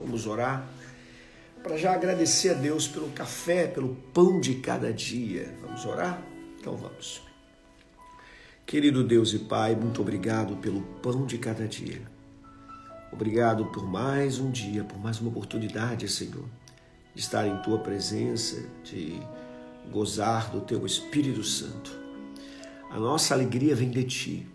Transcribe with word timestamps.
Vamos 0.00 0.28
orar 0.28 0.64
para 1.60 1.76
já 1.76 1.92
agradecer 1.92 2.50
a 2.50 2.54
Deus 2.54 2.86
pelo 2.86 3.10
café, 3.10 3.66
pelo 3.66 3.96
pão 4.14 4.38
de 4.38 4.54
cada 4.54 4.92
dia. 4.92 5.52
Vamos 5.60 5.84
orar? 5.84 6.22
Então 6.56 6.76
vamos. 6.76 7.20
Querido 8.64 9.02
Deus 9.02 9.32
e 9.32 9.40
Pai, 9.40 9.74
muito 9.74 10.00
obrigado 10.00 10.54
pelo 10.58 10.82
pão 11.02 11.26
de 11.26 11.36
cada 11.36 11.66
dia. 11.66 12.00
Obrigado 13.12 13.66
por 13.72 13.84
mais 13.84 14.38
um 14.38 14.52
dia, 14.52 14.84
por 14.84 15.00
mais 15.00 15.18
uma 15.18 15.30
oportunidade, 15.30 16.08
Senhor, 16.08 16.44
de 17.12 17.20
estar 17.20 17.48
em 17.48 17.60
tua 17.62 17.80
presença, 17.80 18.64
de 18.84 19.20
gozar 19.90 20.48
do 20.52 20.60
teu 20.60 20.86
Espírito 20.86 21.42
Santo. 21.42 21.90
A 22.88 23.00
nossa 23.00 23.34
alegria 23.34 23.74
vem 23.74 23.90
de 23.90 24.04
ti, 24.04 24.46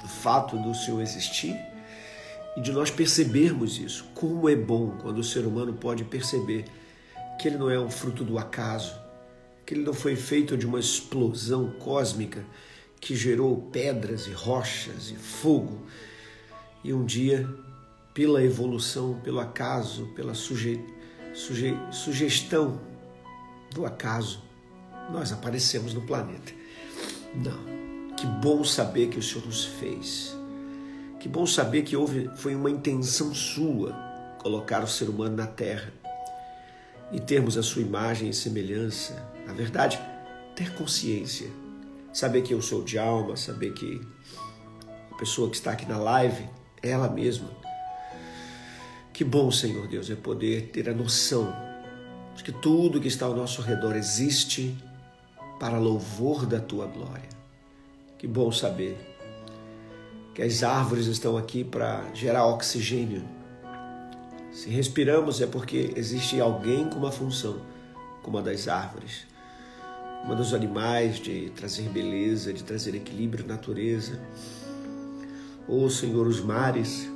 do 0.00 0.06
fato 0.06 0.56
do 0.56 0.72
Senhor 0.72 1.00
existir 1.00 1.73
e 2.56 2.60
de 2.60 2.72
nós 2.72 2.90
percebermos 2.90 3.78
isso. 3.78 4.04
Como 4.14 4.48
é 4.48 4.56
bom 4.56 4.96
quando 5.00 5.18
o 5.18 5.24
ser 5.24 5.46
humano 5.46 5.72
pode 5.74 6.04
perceber 6.04 6.64
que 7.40 7.48
ele 7.48 7.58
não 7.58 7.70
é 7.70 7.78
um 7.78 7.90
fruto 7.90 8.24
do 8.24 8.38
acaso, 8.38 8.94
que 9.66 9.74
ele 9.74 9.82
não 9.82 9.94
foi 9.94 10.14
feito 10.14 10.56
de 10.56 10.66
uma 10.66 10.78
explosão 10.78 11.70
cósmica 11.78 12.44
que 13.00 13.14
gerou 13.14 13.56
pedras 13.72 14.26
e 14.26 14.32
rochas 14.32 15.10
e 15.10 15.14
fogo. 15.14 15.82
E 16.82 16.92
um 16.92 17.04
dia, 17.04 17.48
pela 18.12 18.42
evolução, 18.42 19.20
pelo 19.22 19.40
acaso, 19.40 20.06
pela 20.14 20.34
suje, 20.34 20.80
suje, 21.34 21.76
sugestão 21.90 22.80
do 23.74 23.84
acaso, 23.84 24.42
nós 25.10 25.32
aparecemos 25.32 25.92
no 25.92 26.02
planeta. 26.02 26.52
Não. 27.34 27.74
Que 28.16 28.26
bom 28.26 28.62
saber 28.62 29.08
que 29.08 29.18
o 29.18 29.22
Senhor 29.22 29.44
nos 29.44 29.64
fez 29.64 30.36
que 31.24 31.28
bom 31.30 31.46
saber 31.46 31.84
que 31.84 31.96
houve, 31.96 32.30
foi 32.36 32.54
uma 32.54 32.70
intenção 32.70 33.32
sua 33.32 33.92
colocar 34.42 34.84
o 34.84 34.86
ser 34.86 35.08
humano 35.08 35.34
na 35.34 35.46
terra 35.46 35.90
e 37.10 37.18
termos 37.18 37.56
a 37.56 37.62
sua 37.62 37.80
imagem 37.80 38.28
e 38.28 38.34
semelhança. 38.34 39.26
Na 39.46 39.54
verdade, 39.54 39.98
ter 40.54 40.74
consciência, 40.74 41.50
saber 42.12 42.42
que 42.42 42.52
eu 42.52 42.60
sou 42.60 42.84
de 42.84 42.98
alma, 42.98 43.38
saber 43.38 43.72
que 43.72 44.06
a 45.10 45.14
pessoa 45.14 45.48
que 45.48 45.56
está 45.56 45.70
aqui 45.70 45.86
na 45.86 45.96
live 45.96 46.46
é 46.82 46.90
ela 46.90 47.08
mesma. 47.08 47.48
Que 49.10 49.24
bom, 49.24 49.50
Senhor 49.50 49.88
Deus, 49.88 50.10
é 50.10 50.14
poder 50.14 50.72
ter 50.74 50.90
a 50.90 50.92
noção 50.92 51.50
de 52.36 52.44
que 52.44 52.52
tudo 52.52 53.00
que 53.00 53.08
está 53.08 53.24
ao 53.24 53.34
nosso 53.34 53.62
redor 53.62 53.96
existe 53.96 54.76
para 55.58 55.78
louvor 55.78 56.44
da 56.44 56.60
tua 56.60 56.84
glória. 56.84 57.30
Que 58.18 58.26
bom 58.26 58.52
saber 58.52 59.13
que 60.34 60.42
as 60.42 60.64
árvores 60.64 61.06
estão 61.06 61.36
aqui 61.36 61.62
para 61.62 62.02
gerar 62.12 62.46
oxigênio. 62.46 63.22
Se 64.50 64.68
respiramos 64.68 65.40
é 65.40 65.46
porque 65.46 65.92
existe 65.96 66.40
alguém 66.40 66.88
com 66.88 66.96
uma 66.96 67.12
função, 67.12 67.60
como 68.20 68.38
a 68.38 68.40
das 68.40 68.66
árvores, 68.66 69.26
uma 70.24 70.34
dos 70.34 70.52
animais 70.52 71.18
de 71.18 71.50
trazer 71.50 71.88
beleza, 71.88 72.52
de 72.52 72.64
trazer 72.64 72.94
equilíbrio 72.96 73.44
à 73.44 73.48
natureza. 73.48 74.20
Ou, 75.68 75.88
Senhor, 75.88 76.26
os 76.26 76.40
mares, 76.40 77.08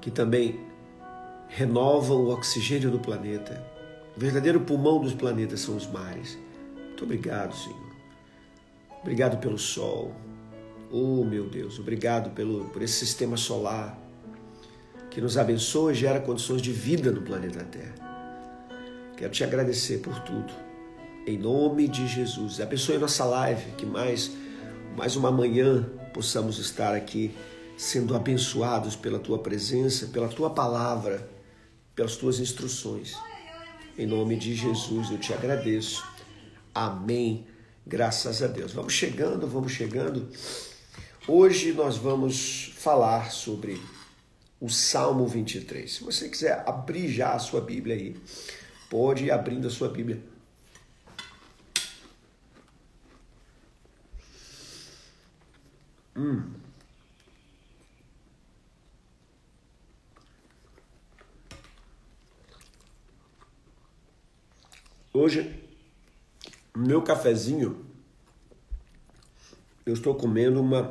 que 0.00 0.10
também 0.10 0.60
renovam 1.48 2.18
o 2.18 2.30
oxigênio 2.30 2.90
do 2.90 2.98
planeta. 2.98 3.64
O 4.16 4.20
verdadeiro 4.20 4.60
pulmão 4.60 5.00
dos 5.00 5.14
planetas 5.14 5.60
são 5.60 5.76
os 5.76 5.86
mares. 5.86 6.38
Muito 6.74 7.04
obrigado, 7.04 7.54
Senhor. 7.54 7.92
Obrigado 9.00 9.38
pelo 9.38 9.58
sol, 9.58 10.12
Oh, 10.94 11.24
meu 11.24 11.48
Deus, 11.48 11.78
obrigado 11.78 12.34
pelo, 12.34 12.66
por 12.66 12.82
esse 12.82 12.98
sistema 12.98 13.38
solar 13.38 13.98
que 15.10 15.22
nos 15.22 15.38
abençoa 15.38 15.92
e 15.92 15.94
gera 15.94 16.20
condições 16.20 16.60
de 16.60 16.70
vida 16.70 17.10
no 17.10 17.22
planeta 17.22 17.64
Terra. 17.64 17.94
Quero 19.16 19.32
te 19.32 19.42
agradecer 19.42 20.00
por 20.00 20.18
tudo. 20.20 20.52
Em 21.26 21.38
nome 21.38 21.88
de 21.88 22.06
Jesus. 22.06 22.60
Abençoe 22.60 22.98
nossa 22.98 23.24
live, 23.24 23.72
que 23.72 23.86
mais, 23.86 24.32
mais 24.94 25.16
uma 25.16 25.32
manhã 25.32 25.82
possamos 26.12 26.58
estar 26.58 26.94
aqui 26.94 27.34
sendo 27.74 28.14
abençoados 28.14 28.94
pela 28.94 29.18
tua 29.18 29.38
presença, 29.38 30.08
pela 30.08 30.28
tua 30.28 30.50
palavra, 30.50 31.26
pelas 31.94 32.16
tuas 32.16 32.38
instruções. 32.38 33.16
Em 33.96 34.06
nome 34.06 34.36
de 34.36 34.54
Jesus 34.54 35.10
eu 35.10 35.16
te 35.16 35.32
agradeço. 35.32 36.06
Amém. 36.74 37.46
Graças 37.86 38.42
a 38.42 38.46
Deus. 38.46 38.72
Vamos 38.72 38.92
chegando, 38.92 39.46
vamos 39.46 39.72
chegando. 39.72 40.28
Hoje 41.28 41.72
nós 41.72 41.96
vamos 41.96 42.72
falar 42.78 43.30
sobre 43.30 43.80
o 44.60 44.68
Salmo 44.68 45.24
23. 45.24 45.88
Se 45.88 46.02
você 46.02 46.28
quiser 46.28 46.64
abrir 46.68 47.06
já 47.06 47.34
a 47.34 47.38
sua 47.38 47.60
Bíblia 47.60 47.94
aí, 47.94 48.16
pode 48.90 49.26
ir 49.26 49.30
abrindo 49.30 49.68
a 49.68 49.70
sua 49.70 49.88
Bíblia. 49.88 50.20
Hum. 56.16 56.54
Hoje, 65.14 65.62
meu 66.74 67.00
cafezinho 67.00 67.91
eu 69.92 69.94
estou 69.94 70.14
comendo 70.14 70.58
uma, 70.58 70.90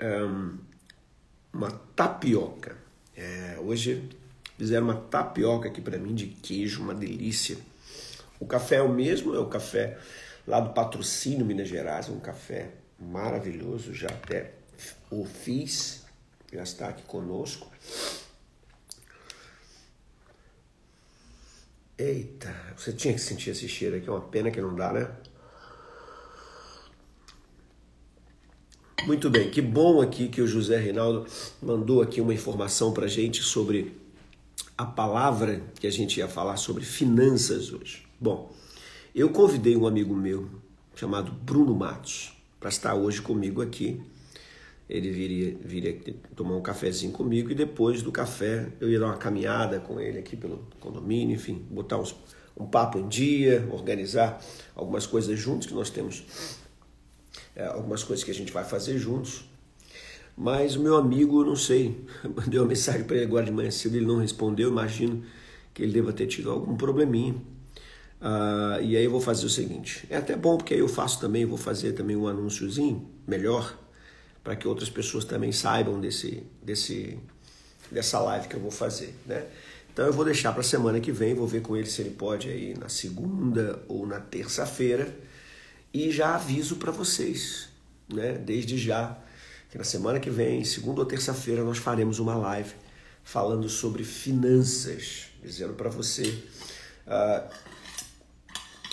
um, 0.00 0.58
uma 1.52 1.70
tapioca. 1.96 2.76
É, 3.16 3.58
hoje 3.60 4.08
fizeram 4.56 4.86
uma 4.86 4.94
tapioca 4.94 5.68
aqui 5.68 5.80
para 5.80 5.98
mim 5.98 6.14
de 6.14 6.28
queijo, 6.28 6.80
uma 6.80 6.94
delícia. 6.94 7.58
O 8.38 8.46
café 8.46 8.76
é 8.76 8.82
o 8.82 8.88
mesmo, 8.88 9.34
é 9.34 9.40
o 9.40 9.46
café 9.46 9.98
lá 10.46 10.60
do 10.60 10.72
Patrocínio 10.72 11.44
Minas 11.44 11.68
Gerais, 11.68 12.08
um 12.08 12.20
café 12.20 12.70
maravilhoso, 12.96 13.92
já 13.92 14.08
até 14.08 14.52
o 15.10 15.24
fiz, 15.24 16.04
já 16.52 16.62
está 16.62 16.88
aqui 16.90 17.02
conosco. 17.02 17.68
Eita, 21.98 22.54
você 22.76 22.92
tinha 22.92 23.12
que 23.12 23.20
sentir 23.20 23.50
esse 23.50 23.68
cheiro 23.68 23.96
aqui, 23.96 24.08
é 24.08 24.12
uma 24.12 24.20
pena 24.20 24.48
que 24.48 24.60
não 24.60 24.76
dá, 24.76 24.92
né? 24.92 25.10
Muito 29.04 29.28
bem, 29.28 29.50
que 29.50 29.60
bom 29.60 30.00
aqui 30.00 30.28
que 30.28 30.40
o 30.40 30.46
José 30.46 30.78
Reinaldo 30.78 31.26
mandou 31.60 32.00
aqui 32.00 32.20
uma 32.20 32.32
informação 32.32 32.92
para 32.92 33.08
gente 33.08 33.42
sobre 33.42 33.96
a 34.78 34.86
palavra 34.86 35.60
que 35.80 35.88
a 35.88 35.90
gente 35.90 36.18
ia 36.18 36.28
falar 36.28 36.56
sobre 36.56 36.84
finanças 36.84 37.72
hoje. 37.72 38.06
Bom, 38.20 38.52
eu 39.12 39.30
convidei 39.30 39.76
um 39.76 39.88
amigo 39.88 40.14
meu 40.14 40.48
chamado 40.94 41.32
Bruno 41.32 41.74
Matos 41.74 42.32
para 42.60 42.68
estar 42.68 42.94
hoje 42.94 43.20
comigo 43.20 43.60
aqui. 43.60 44.00
Ele 44.88 45.10
viria, 45.10 45.56
viria 45.60 45.98
tomar 46.36 46.54
um 46.54 46.62
cafezinho 46.62 47.10
comigo 47.10 47.50
e 47.50 47.56
depois 47.56 48.02
do 48.02 48.12
café 48.12 48.68
eu 48.80 48.88
ia 48.88 49.00
dar 49.00 49.06
uma 49.06 49.16
caminhada 49.16 49.80
com 49.80 49.98
ele 50.00 50.20
aqui 50.20 50.36
pelo 50.36 50.64
condomínio, 50.78 51.34
enfim, 51.34 51.60
botar 51.68 51.98
uns, 51.98 52.14
um 52.56 52.66
papo 52.66 52.98
em 52.98 53.08
dia, 53.08 53.68
organizar 53.72 54.40
algumas 54.76 55.06
coisas 55.06 55.36
juntos 55.36 55.66
que 55.66 55.74
nós 55.74 55.90
temos 55.90 56.22
é, 57.54 57.66
algumas 57.66 58.02
coisas 58.02 58.24
que 58.24 58.30
a 58.30 58.34
gente 58.34 58.52
vai 58.52 58.64
fazer 58.64 58.98
juntos. 58.98 59.44
Mas 60.36 60.76
o 60.76 60.80
meu 60.80 60.96
amigo, 60.96 61.44
não 61.44 61.56
sei, 61.56 62.04
mandei 62.24 62.58
uma 62.58 62.68
mensagem 62.68 63.04
para 63.04 63.16
ele 63.16 63.26
agora 63.26 63.44
de 63.44 63.52
manhã 63.52 63.70
cedo, 63.70 63.96
ele 63.96 64.06
não 64.06 64.18
respondeu, 64.18 64.70
imagino 64.70 65.22
que 65.74 65.82
ele 65.82 65.92
deva 65.92 66.12
ter 66.12 66.26
tido 66.26 66.50
algum 66.50 66.76
probleminha. 66.76 67.34
Uh, 67.34 68.80
e 68.82 68.96
aí 68.96 69.04
eu 69.04 69.10
vou 69.10 69.20
fazer 69.20 69.44
o 69.44 69.50
seguinte, 69.50 70.06
é 70.08 70.16
até 70.16 70.36
bom 70.36 70.56
porque 70.56 70.74
aí 70.74 70.80
eu 70.80 70.86
faço 70.86 71.18
também, 71.18 71.44
vou 71.44 71.58
fazer 71.58 71.92
também 71.92 72.14
um 72.14 72.28
anúnciozinho 72.28 73.10
melhor, 73.26 73.76
para 74.44 74.54
que 74.54 74.66
outras 74.68 74.88
pessoas 74.88 75.24
também 75.24 75.50
saibam 75.50 76.00
desse, 76.00 76.44
desse, 76.62 77.18
dessa 77.90 78.20
live 78.20 78.46
que 78.46 78.54
eu 78.54 78.60
vou 78.60 78.70
fazer, 78.70 79.12
né? 79.26 79.44
Então 79.92 80.06
eu 80.06 80.12
vou 80.12 80.24
deixar 80.24 80.52
para 80.52 80.60
a 80.60 80.64
semana 80.64 81.00
que 81.00 81.12
vem, 81.12 81.34
vou 81.34 81.46
ver 81.46 81.60
com 81.60 81.76
ele 81.76 81.86
se 81.86 82.00
ele 82.00 82.10
pode 82.10 82.48
aí 82.48 82.74
na 82.78 82.88
segunda 82.88 83.82
ou 83.88 84.06
na 84.06 84.20
terça-feira, 84.20 85.14
e 85.92 86.10
já 86.10 86.34
aviso 86.34 86.76
para 86.76 86.90
vocês, 86.90 87.68
né, 88.12 88.32
desde 88.32 88.78
já, 88.78 89.18
que 89.70 89.78
na 89.78 89.84
semana 89.84 90.20
que 90.20 90.30
vem, 90.30 90.64
segunda 90.64 91.00
ou 91.00 91.06
terça-feira, 91.06 91.62
nós 91.64 91.78
faremos 91.78 92.18
uma 92.18 92.34
live 92.34 92.74
falando 93.24 93.68
sobre 93.68 94.04
finanças, 94.04 95.28
dizendo 95.42 95.74
para 95.74 95.88
você 95.88 96.42
uh, 97.06 97.48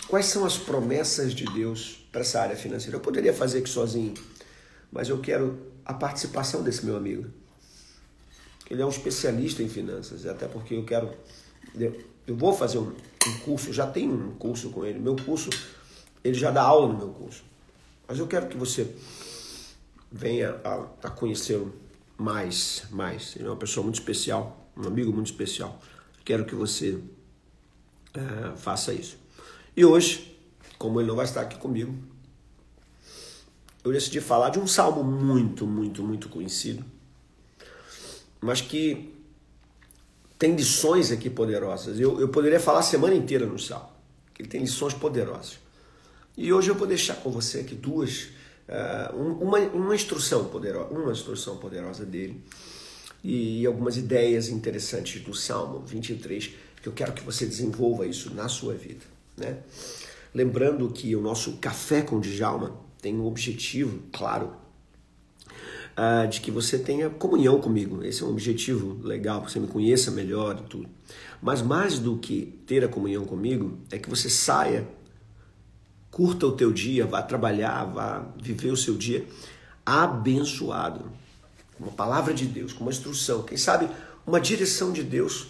quais 0.08 0.26
são 0.26 0.46
as 0.46 0.58
promessas 0.58 1.34
de 1.34 1.46
Deus 1.46 2.08
para 2.12 2.22
essa 2.22 2.42
área 2.42 2.56
financeira. 2.56 2.98
Eu 2.98 3.02
poderia 3.02 3.34
fazer 3.34 3.60
aqui 3.60 3.70
sozinho, 3.70 4.14
mas 4.92 5.10
eu 5.10 5.20
quero 5.20 5.60
a 5.86 5.94
participação 5.94 6.64
desse 6.64 6.86
meu 6.86 6.96
amigo. 6.96 7.26
Ele 8.70 8.82
é 8.82 8.86
um 8.86 8.90
especialista 8.90 9.64
em 9.64 9.70
finanças, 9.70 10.26
até 10.26 10.48
porque 10.48 10.76
eu 10.76 10.86
quero. 10.86 11.12
Eu 11.76 12.36
vou 12.36 12.54
fazer 12.54 12.78
um, 12.78 12.94
curso, 13.44 13.74
já 13.74 13.88
tenho 13.88 14.14
um 14.14 14.36
curso 14.36 14.70
com 14.70 14.86
ele. 14.86 15.00
Meu 15.00 15.16
curso, 15.16 15.50
ele 16.24 16.38
já 16.38 16.52
dá 16.52 16.62
aula 16.62 16.92
no 16.92 16.98
meu 16.98 17.10
curso. 17.10 17.44
Mas 18.08 18.20
eu 18.20 18.28
quero 18.28 18.48
que 18.48 18.58
você 18.58 18.96
venha 20.12 20.60
a, 20.64 21.08
a 21.08 21.10
conhecê-lo 21.10 21.74
mais, 22.18 22.84
mais. 22.90 23.36
Ele 23.36 23.46
é 23.46 23.50
uma 23.50 23.56
pessoa 23.56 23.84
muito 23.84 24.00
especial, 24.00 24.70
um 24.76 24.88
amigo 24.88 25.12
muito 25.14 25.28
especial. 25.28 25.80
Quero 26.26 26.46
que 26.46 26.56
você 26.56 27.00
é, 28.14 28.56
faça 28.58 28.94
isso. 28.94 29.18
E 29.76 29.86
hoje, 29.86 30.38
como 30.78 31.00
ele 31.00 31.08
não 31.08 31.16
vai 31.16 31.26
estar 31.26 31.42
aqui 31.42 31.58
comigo, 31.58 31.94
eu 33.84 33.92
decidi 33.92 34.20
falar 34.20 34.50
de 34.50 34.60
um 34.60 34.68
salmo 34.68 35.04
muito, 35.04 35.66
muito, 35.66 36.04
muito 36.04 36.28
conhecido, 36.30 36.84
mas 38.42 38.62
que 38.62 39.14
tem 40.38 40.56
lições 40.56 41.12
aqui 41.12 41.30
poderosas. 41.30 42.00
Eu, 42.00 42.20
eu 42.20 42.30
poderia 42.30 42.60
falar 42.60 42.80
a 42.80 42.84
semana 42.84 43.16
inteira 43.16 43.46
no 43.46 43.58
salmo, 43.58 43.90
que 44.34 44.42
ele 44.42 44.50
tem 44.50 44.62
lições 44.62 44.94
poderosas. 44.94 45.60
E 46.40 46.54
hoje 46.54 46.70
eu 46.70 46.76
vou 46.76 46.88
deixar 46.88 47.16
com 47.16 47.30
você 47.30 47.60
aqui 47.60 47.76
duas 47.76 48.30
uh, 48.70 49.14
uma, 49.44 49.60
uma 49.60 49.94
instrução 49.94 50.46
poderosa, 50.46 50.90
uma 50.90 51.12
instrução 51.12 51.58
poderosa 51.58 52.06
dele 52.06 52.42
e 53.22 53.66
algumas 53.66 53.98
ideias 53.98 54.48
interessantes 54.48 55.22
do 55.22 55.34
Salmo 55.34 55.82
23 55.86 56.52
que 56.82 56.88
eu 56.88 56.94
quero 56.94 57.12
que 57.12 57.22
você 57.24 57.46
desenvolva 57.46 58.06
isso 58.06 58.34
na 58.34 58.48
sua 58.48 58.74
vida, 58.74 59.04
né? 59.36 59.58
Lembrando 60.34 60.88
que 60.88 61.14
o 61.14 61.20
nosso 61.20 61.58
café 61.58 62.04
com 62.04 62.22
Djalma 62.22 62.74
tem 63.02 63.18
um 63.18 63.26
objetivo, 63.26 64.00
claro, 64.10 64.54
uh, 65.98 66.26
de 66.30 66.40
que 66.40 66.52
você 66.52 66.80
tenha 66.80 67.10
comunhão 67.10 67.60
comigo. 67.60 68.02
Esse 68.02 68.24
é 68.24 68.26
um 68.26 68.30
objetivo 68.30 68.98
legal, 69.06 69.42
que 69.42 69.52
você 69.52 69.60
me 69.60 69.68
conheça 69.68 70.10
melhor 70.10 70.58
e 70.58 70.70
tudo. 70.70 70.88
Mas 71.42 71.62
mais 71.62 72.00
do 72.00 72.18
que 72.18 72.58
ter 72.66 72.82
a 72.82 72.88
comunhão 72.88 73.26
comigo, 73.26 73.78
é 73.92 73.98
que 73.98 74.10
você 74.10 74.30
saia 74.30 74.88
Curta 76.12 76.48
o 76.48 76.52
teu 76.52 76.72
dia, 76.72 77.06
vá 77.06 77.22
trabalhar, 77.22 77.86
vá 77.86 78.26
viver 78.42 78.72
o 78.72 78.78
seu 78.78 78.96
dia 78.96 79.28
abençoado. 79.86 81.12
Uma 81.80 81.92
palavra 81.92 82.34
de 82.34 82.46
Deus, 82.46 82.74
com 82.74 82.82
uma 82.82 82.92
instrução, 82.92 83.44
quem 83.44 83.58
sabe 83.58 83.90
uma 84.26 84.40
direção 84.40 84.92
de 84.92 85.04
Deus 85.04 85.48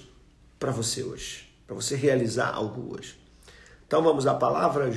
para 0.59 0.71
você 0.71 1.03
hoje, 1.03 1.49
para 1.65 1.75
você 1.75 1.95
realizar 1.95 2.53
algo 2.53 2.95
hoje. 2.95 3.17
Então 3.87 4.03
vamos 4.03 4.27
à 4.27 4.35
palavra, 4.35 4.91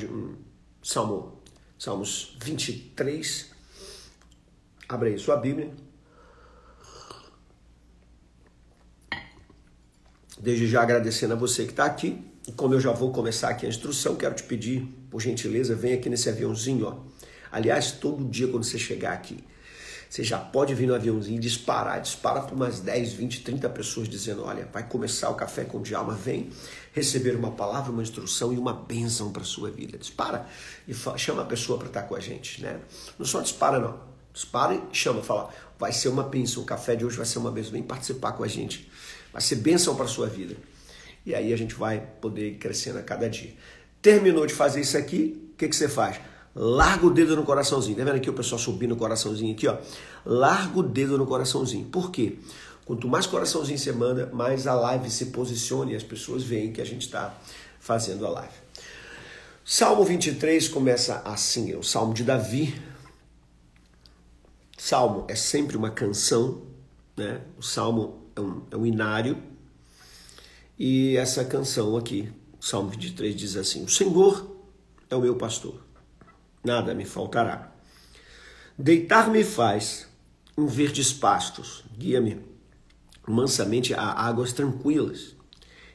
Salmo, 0.82 1.40
Salmos 1.78 2.36
23. 2.40 3.50
Abre 4.88 5.10
aí 5.10 5.18
sua 5.18 5.36
Bíblia. 5.36 5.72
Desde 10.38 10.68
já 10.68 10.82
agradecendo 10.82 11.32
a 11.32 11.36
você 11.36 11.64
que 11.64 11.70
está 11.70 11.84
aqui. 11.84 12.22
E 12.46 12.52
como 12.52 12.74
eu 12.74 12.80
já 12.80 12.92
vou 12.92 13.12
começar 13.12 13.48
aqui 13.48 13.64
a 13.64 13.68
instrução, 13.68 14.16
quero 14.16 14.34
te 14.34 14.42
pedir, 14.42 14.86
por 15.12 15.20
gentileza, 15.20 15.74
vem 15.74 15.92
aqui 15.92 16.08
nesse 16.08 16.30
aviãozinho, 16.30 16.86
ó. 16.86 16.96
Aliás, 17.52 17.92
todo 17.92 18.24
dia 18.24 18.48
quando 18.48 18.64
você 18.64 18.78
chegar 18.78 19.12
aqui, 19.12 19.44
você 20.08 20.24
já 20.24 20.38
pode 20.38 20.74
vir 20.74 20.86
no 20.86 20.94
aviãozinho 20.94 21.36
e 21.36 21.40
disparar, 21.40 22.00
dispara 22.00 22.40
para 22.40 22.54
umas 22.54 22.80
10, 22.80 23.12
20, 23.12 23.42
30 23.42 23.68
pessoas 23.68 24.08
dizendo: 24.08 24.42
olha, 24.44 24.66
vai 24.72 24.88
começar 24.88 25.28
o 25.28 25.34
café 25.34 25.64
com 25.64 25.78
o 25.78 25.96
alma, 25.96 26.14
vem 26.14 26.48
receber 26.92 27.36
uma 27.36 27.50
palavra, 27.50 27.92
uma 27.92 28.02
instrução 28.02 28.54
e 28.54 28.58
uma 28.58 28.72
bênção 28.72 29.30
para 29.30 29.44
sua 29.44 29.70
vida. 29.70 29.98
Dispara 29.98 30.46
e 30.88 30.94
chama 31.18 31.42
a 31.42 31.44
pessoa 31.44 31.78
para 31.78 31.88
estar 31.88 32.02
com 32.04 32.14
a 32.14 32.20
gente, 32.20 32.62
né? 32.62 32.80
Não 33.18 33.26
só 33.26 33.42
dispara, 33.42 33.78
não. 33.78 34.00
Dispara 34.32 34.74
e 34.74 34.82
chama, 34.94 35.22
fala: 35.22 35.50
vai 35.78 35.92
ser 35.92 36.08
uma 36.08 36.22
bênção, 36.22 36.62
o 36.62 36.66
café 36.66 36.96
de 36.96 37.04
hoje 37.04 37.18
vai 37.18 37.26
ser 37.26 37.38
uma 37.38 37.50
bênção, 37.50 37.72
vem 37.72 37.82
participar 37.82 38.32
com 38.32 38.44
a 38.44 38.48
gente. 38.48 38.90
Vai 39.30 39.42
ser 39.42 39.56
bênção 39.56 39.94
para 39.94 40.06
sua 40.06 40.26
vida. 40.26 40.56
E 41.24 41.34
aí 41.34 41.52
a 41.52 41.56
gente 41.56 41.74
vai 41.74 42.00
poder 42.20 42.48
ir 42.48 42.54
crescendo 42.56 42.98
a 42.98 43.02
cada 43.02 43.28
dia. 43.28 43.54
Terminou 44.02 44.44
de 44.44 44.52
fazer 44.52 44.80
isso 44.80 44.98
aqui, 44.98 45.50
o 45.54 45.56
que, 45.56 45.68
que 45.68 45.76
você 45.76 45.88
faz? 45.88 46.20
Larga 46.54 47.06
o 47.06 47.10
dedo 47.10 47.36
no 47.36 47.44
coraçãozinho. 47.44 47.96
Tá 47.96 48.04
vendo 48.04 48.16
aqui 48.16 48.28
o 48.28 48.32
pessoal 48.32 48.58
subindo 48.58 48.92
o 48.92 48.96
coraçãozinho 48.96 49.54
aqui, 49.54 49.68
ó? 49.68 49.78
Larga 50.26 50.80
o 50.80 50.82
dedo 50.82 51.16
no 51.16 51.24
coraçãozinho. 51.24 51.86
Por 51.86 52.10
quê? 52.10 52.36
Quanto 52.84 53.06
mais 53.08 53.26
coraçãozinho 53.26 53.78
você 53.78 53.92
manda, 53.92 54.28
mais 54.32 54.66
a 54.66 54.74
live 54.74 55.08
se 55.08 55.26
posiciona 55.26 55.92
e 55.92 55.96
as 55.96 56.02
pessoas 56.02 56.42
veem 56.42 56.72
que 56.72 56.80
a 56.80 56.84
gente 56.84 57.02
está 57.02 57.32
fazendo 57.78 58.26
a 58.26 58.30
live. 58.30 58.54
Salmo 59.64 60.04
23 60.04 60.68
começa 60.68 61.22
assim, 61.24 61.72
é 61.72 61.76
o 61.76 61.82
Salmo 61.84 62.12
de 62.12 62.24
Davi. 62.24 62.74
Salmo 64.76 65.24
é 65.28 65.36
sempre 65.36 65.76
uma 65.76 65.90
canção, 65.90 66.62
né? 67.16 67.40
O 67.56 67.62
Salmo 67.62 68.26
é 68.34 68.40
um, 68.40 68.62
é 68.72 68.76
um 68.76 68.84
inário 68.84 69.40
e 70.76 71.16
essa 71.16 71.44
canção 71.44 71.96
aqui, 71.96 72.32
Salmo 72.64 72.90
23, 72.90 73.34
diz 73.34 73.56
assim: 73.56 73.82
O 73.82 73.88
Senhor 73.88 74.56
é 75.10 75.16
o 75.16 75.20
meu 75.20 75.34
pastor, 75.34 75.82
nada 76.62 76.94
me 76.94 77.04
faltará. 77.04 77.72
Deitar-me 78.78 79.42
faz 79.42 80.06
em 80.56 80.64
verdes 80.64 81.12
pastos, 81.12 81.82
guia-me 81.98 82.40
mansamente 83.26 83.92
a 83.92 84.04
águas 84.04 84.52
tranquilas. 84.52 85.34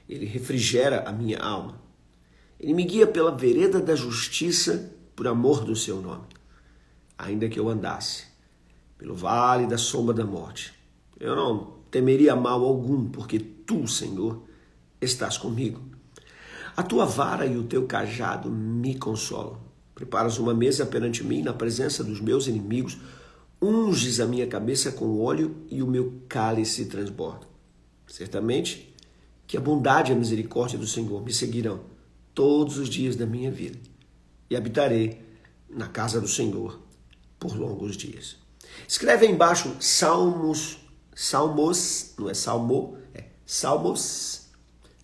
Ele 0.10 0.26
refrigera 0.26 1.08
a 1.08 1.12
minha 1.14 1.40
alma. 1.40 1.82
Ele 2.60 2.74
me 2.74 2.84
guia 2.84 3.08
pela 3.08 3.32
vereda 3.32 3.80
da 3.80 3.96
justiça 3.96 4.94
por 5.16 5.26
amor 5.26 5.64
do 5.64 5.74
seu 5.74 6.02
nome. 6.02 6.28
Ainda 7.18 7.48
que 7.48 7.58
eu 7.58 7.70
andasse 7.70 8.26
pelo 8.98 9.16
vale 9.16 9.68
da 9.68 9.78
sombra 9.78 10.14
da 10.14 10.26
morte, 10.26 10.74
eu 11.18 11.34
não 11.34 11.78
temeria 11.90 12.36
mal 12.36 12.62
algum, 12.62 13.08
porque 13.08 13.40
tu, 13.40 13.88
Senhor, 13.88 14.44
estás 15.00 15.38
comigo. 15.38 15.96
A 16.78 16.84
tua 16.84 17.06
vara 17.06 17.48
e 17.48 17.58
o 17.58 17.64
teu 17.64 17.88
cajado 17.88 18.52
me 18.52 18.94
consolam. 18.94 19.60
Preparas 19.96 20.38
uma 20.38 20.54
mesa 20.54 20.86
perante 20.86 21.24
mim 21.24 21.42
na 21.42 21.52
presença 21.52 22.04
dos 22.04 22.22
meus 22.22 22.46
inimigos, 22.46 23.00
unges 23.60 24.20
a 24.20 24.28
minha 24.28 24.46
cabeça 24.46 24.92
com 24.92 25.20
óleo 25.20 25.56
e 25.72 25.82
o 25.82 25.88
meu 25.88 26.22
cálice 26.30 26.86
transborda. 26.86 27.48
Certamente 28.06 28.94
que 29.48 29.58
a 29.58 29.60
bondade 29.60 30.12
e 30.12 30.16
a 30.16 30.18
misericórdia 30.18 30.78
do 30.78 30.86
Senhor 30.86 31.20
me 31.24 31.34
seguirão 31.34 31.80
todos 32.32 32.78
os 32.78 32.90
dias 32.90 33.16
da 33.16 33.26
minha 33.26 33.50
vida 33.50 33.80
e 34.48 34.56
habitarei 34.56 35.20
na 35.68 35.88
casa 35.88 36.22
do 36.22 36.28
Senhor 36.28 36.80
por 37.40 37.58
longos 37.58 37.98
dias. 37.98 38.36
Escreve 38.88 39.26
aí 39.26 39.32
embaixo 39.32 39.76
Salmos, 39.80 40.78
Salmos, 41.16 42.14
não 42.20 42.30
é 42.30 42.36
Salmo, 42.36 43.00
é 43.16 43.24
Salmos 43.48 44.47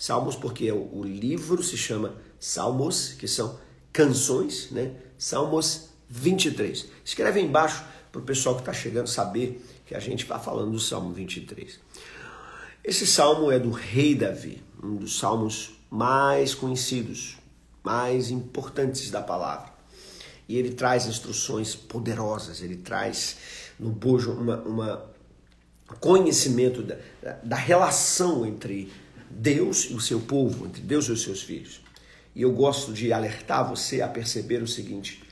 Salmos, 0.03 0.35
porque 0.35 0.69
o, 0.69 0.89
o 0.99 1.01
livro 1.01 1.63
se 1.63 1.77
chama 1.77 2.17
Salmos, 2.37 3.13
que 3.13 3.25
são 3.25 3.57
canções, 3.93 4.69
né? 4.69 4.91
Salmos 5.17 5.91
23. 6.09 6.87
Escreve 7.05 7.39
aí 7.39 7.45
embaixo 7.45 7.85
para 8.11 8.19
o 8.19 8.23
pessoal 8.25 8.55
que 8.55 8.59
está 8.63 8.73
chegando 8.73 9.07
saber 9.07 9.65
que 9.85 9.95
a 9.95 10.01
gente 10.01 10.23
está 10.23 10.37
falando 10.37 10.71
do 10.71 10.79
Salmo 10.81 11.13
23. 11.13 11.79
Esse 12.83 13.07
salmo 13.07 13.49
é 13.49 13.57
do 13.57 13.71
rei 13.71 14.13
Davi, 14.13 14.61
um 14.83 14.97
dos 14.97 15.17
salmos 15.17 15.71
mais 15.89 16.53
conhecidos, 16.53 17.37
mais 17.81 18.29
importantes 18.29 19.09
da 19.09 19.21
palavra. 19.21 19.71
E 20.49 20.57
ele 20.57 20.73
traz 20.73 21.05
instruções 21.05 21.77
poderosas, 21.77 22.61
ele 22.61 22.75
traz 22.75 23.37
no 23.79 23.89
bojo 23.89 24.33
uma, 24.33 24.57
uma 24.63 25.13
conhecimento 26.01 26.83
da, 26.83 26.97
da 27.41 27.55
relação 27.55 28.45
entre 28.45 28.91
Deus 29.37 29.85
e 29.89 29.93
o 29.93 29.99
seu 29.99 30.19
povo, 30.19 30.65
entre 30.65 30.81
Deus 30.81 31.05
e 31.05 31.11
os 31.11 31.21
seus 31.21 31.41
filhos. 31.41 31.81
E 32.35 32.41
eu 32.41 32.51
gosto 32.51 32.93
de 32.93 33.13
alertar 33.13 33.67
você 33.67 34.01
a 34.01 34.07
perceber 34.07 34.61
o 34.61 34.67
seguinte: 34.67 35.23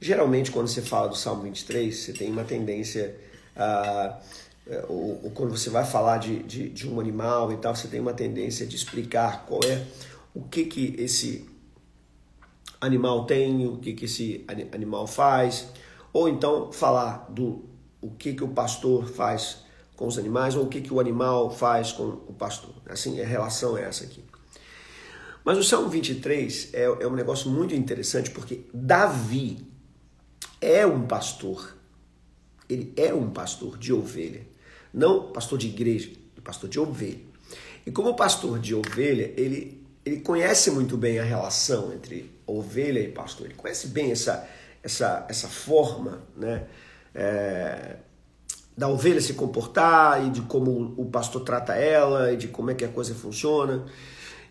geralmente, 0.00 0.50
quando 0.50 0.68
você 0.68 0.82
fala 0.82 1.08
do 1.08 1.16
Salmo 1.16 1.42
23, 1.42 1.94
você 1.94 2.12
tem 2.12 2.30
uma 2.30 2.44
tendência 2.44 3.16
a. 3.56 4.18
Ou, 4.88 5.24
ou 5.24 5.30
quando 5.32 5.50
você 5.50 5.68
vai 5.68 5.84
falar 5.84 6.18
de, 6.18 6.44
de, 6.44 6.68
de, 6.68 6.88
um 6.88 7.00
animal 7.00 7.52
e 7.52 7.56
tal, 7.56 7.74
você 7.74 7.88
tem 7.88 7.98
uma 7.98 8.12
tendência 8.12 8.64
de 8.64 8.76
explicar 8.76 9.44
qual 9.44 9.60
é 9.64 9.84
o 10.32 10.42
que, 10.42 10.64
que 10.64 10.94
esse 10.96 11.48
animal 12.80 13.24
tem, 13.24 13.66
o 13.66 13.78
que, 13.78 13.94
que 13.94 14.04
esse 14.04 14.44
animal 14.72 15.08
faz, 15.08 15.66
ou 16.12 16.28
então 16.28 16.70
falar 16.70 17.26
do 17.30 17.64
o 18.00 18.10
que, 18.10 18.32
que 18.32 18.44
o 18.44 18.48
pastor 18.48 19.08
faz 19.08 19.64
com 20.00 20.06
os 20.06 20.16
animais 20.16 20.56
ou 20.56 20.64
o 20.64 20.66
que, 20.66 20.80
que 20.80 20.94
o 20.94 20.98
animal 20.98 21.50
faz 21.50 21.92
com 21.92 22.04
o 22.26 22.32
pastor. 22.32 22.72
Assim, 22.88 23.20
a 23.20 23.26
relação 23.26 23.76
é 23.76 23.84
essa 23.84 24.04
aqui. 24.04 24.24
Mas 25.44 25.58
o 25.58 25.62
Salmo 25.62 25.90
23 25.90 26.70
é, 26.72 26.84
é 26.84 27.06
um 27.06 27.14
negócio 27.14 27.50
muito 27.50 27.74
interessante 27.74 28.30
porque 28.30 28.62
Davi 28.72 29.58
é 30.58 30.86
um 30.86 31.06
pastor. 31.06 31.76
Ele 32.66 32.94
é 32.96 33.12
um 33.12 33.28
pastor 33.28 33.76
de 33.76 33.92
ovelha. 33.92 34.46
Não 34.90 35.30
pastor 35.32 35.58
de 35.58 35.66
igreja, 35.66 36.12
pastor 36.42 36.70
de 36.70 36.80
ovelha. 36.80 37.20
E 37.84 37.90
como 37.90 38.16
pastor 38.16 38.58
de 38.58 38.74
ovelha, 38.74 39.34
ele, 39.36 39.86
ele 40.02 40.20
conhece 40.20 40.70
muito 40.70 40.96
bem 40.96 41.18
a 41.18 41.24
relação 41.24 41.92
entre 41.92 42.40
ovelha 42.46 43.00
e 43.00 43.12
pastor. 43.12 43.48
Ele 43.48 43.54
conhece 43.54 43.88
bem 43.88 44.12
essa, 44.12 44.48
essa, 44.82 45.26
essa 45.28 45.48
forma 45.48 46.22
né, 46.34 46.66
é, 47.14 47.96
da 48.80 48.88
ovelha 48.88 49.20
se 49.20 49.34
comportar 49.34 50.26
e 50.26 50.30
de 50.30 50.40
como 50.40 50.94
o 50.96 51.04
pastor 51.04 51.42
trata 51.42 51.74
ela 51.74 52.32
e 52.32 52.36
de 52.38 52.48
como 52.48 52.70
é 52.70 52.74
que 52.74 52.82
a 52.82 52.88
coisa 52.88 53.14
funciona. 53.14 53.84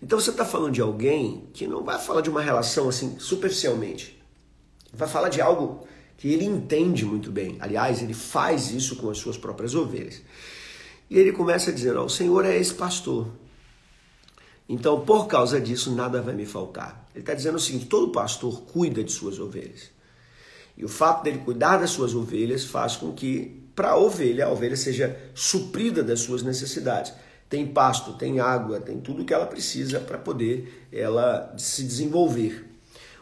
Então 0.04 0.20
você 0.20 0.30
está 0.30 0.46
falando 0.46 0.72
de 0.72 0.82
alguém 0.82 1.50
que 1.52 1.66
não 1.66 1.84
vai 1.84 1.98
falar 1.98 2.22
de 2.22 2.30
uma 2.30 2.40
relação 2.40 2.88
assim 2.88 3.18
superficialmente. 3.18 4.22
Vai 4.94 5.08
falar 5.08 5.30
de 5.30 5.42
algo 5.42 5.84
que 6.16 6.32
ele 6.32 6.46
entende 6.46 7.04
muito 7.06 7.32
bem. 7.32 7.58
Aliás, 7.60 8.04
ele 8.04 8.14
faz 8.14 8.70
isso 8.70 8.98
com 8.98 9.10
as 9.10 9.18
suas 9.18 9.36
próprias 9.36 9.74
ovelhas. 9.74 10.22
E 11.10 11.18
ele 11.18 11.32
começa 11.32 11.74
dizendo: 11.74 12.00
O 12.00 12.08
Senhor 12.08 12.46
é 12.46 12.56
esse 12.56 12.76
pastor. 12.76 13.30
Então, 14.70 15.04
por 15.04 15.26
causa 15.26 15.60
disso, 15.60 15.92
nada 15.96 16.22
vai 16.22 16.36
me 16.36 16.46
faltar. 16.46 17.10
Ele 17.16 17.24
está 17.24 17.34
dizendo 17.34 17.56
o 17.56 17.60
seguinte: 17.60 17.88
todo 17.88 18.12
pastor 18.12 18.62
cuida 18.62 19.04
de 19.04 19.12
suas 19.12 19.40
ovelhas. 19.40 19.90
E 20.78 20.86
o 20.86 20.88
fato 20.88 21.24
dele 21.24 21.40
cuidar 21.40 21.78
das 21.78 21.90
suas 21.90 22.14
ovelhas 22.14 22.64
faz 22.64 22.96
com 22.96 23.12
que, 23.12 23.59
para 23.80 23.92
a 23.92 23.98
ovelha, 23.98 24.46
a 24.46 24.52
ovelha 24.52 24.76
seja 24.76 25.18
suprida 25.34 26.04
das 26.04 26.20
suas 26.20 26.44
necessidades. 26.44 27.14
Tem 27.48 27.66
pasto, 27.66 28.12
tem 28.12 28.42
água, 28.42 28.82
tem 28.82 29.00
tudo 29.00 29.24
que 29.24 29.34
ela 29.34 29.46
precisa 29.46 30.02
para 30.02 30.18
poder 30.18 30.90
ela 30.92 31.56
se 31.58 31.84
desenvolver. 31.84 32.70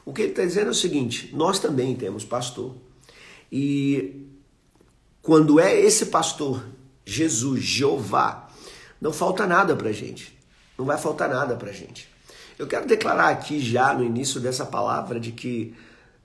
O 0.04 0.12
que 0.12 0.24
ele 0.24 0.32
está 0.32 0.44
dizendo 0.44 0.70
é 0.70 0.72
o 0.72 0.74
seguinte: 0.74 1.30
nós 1.32 1.60
também 1.60 1.96
temos 1.96 2.26
pastor. 2.26 2.76
E 3.52 4.26
quando 5.22 5.60
é 5.60 5.80
esse 5.80 6.08
pastor, 6.08 6.66
Jesus, 7.06 7.64
Jeová, 7.64 8.50
não 9.00 9.14
falta 9.14 9.46
nada 9.46 9.76
para 9.76 9.92
gente. 9.92 10.36
Não 10.76 10.86
vai 10.86 10.98
faltar 10.98 11.30
nada 11.30 11.56
para 11.56 11.72
gente. 11.72 12.10
Eu 12.58 12.66
quero 12.66 12.88
declarar 12.88 13.30
aqui 13.30 13.60
já 13.60 13.94
no 13.94 14.04
início 14.04 14.40
dessa 14.40 14.66
palavra 14.66 15.20
de 15.20 15.32
que 15.34 15.76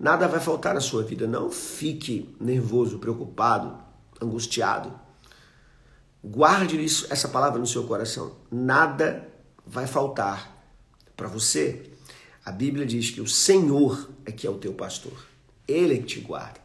nada 0.01 0.27
vai 0.27 0.41
faltar 0.41 0.73
na 0.73 0.81
sua 0.81 1.03
vida. 1.03 1.27
Não 1.27 1.51
fique 1.51 2.35
nervoso, 2.41 2.99
preocupado, 2.99 3.92
angustiado. 4.23 4.93
Guarde 6.25 6.83
isso, 6.83 7.07
essa 7.11 7.29
palavra 7.29 7.59
no 7.59 7.67
seu 7.67 7.85
coração. 7.85 8.37
Nada 8.51 9.29
vai 9.67 9.87
faltar 9.87 10.65
para 11.17 11.27
você. 11.27 11.91
A 12.45 12.53
Bíblia 12.53 12.87
diz 12.87 13.11
que 13.11 13.21
o 13.21 13.27
Senhor 13.27 14.11
é 14.25 14.33
que 14.33 14.47
é 14.47 14.51
o 14.51 14.59
teu 14.59 14.73
pastor. 14.73 15.27
Ele 15.67 15.95
é 15.95 15.99
que 15.99 16.05
te 16.05 16.21
guarda. 16.21 16.61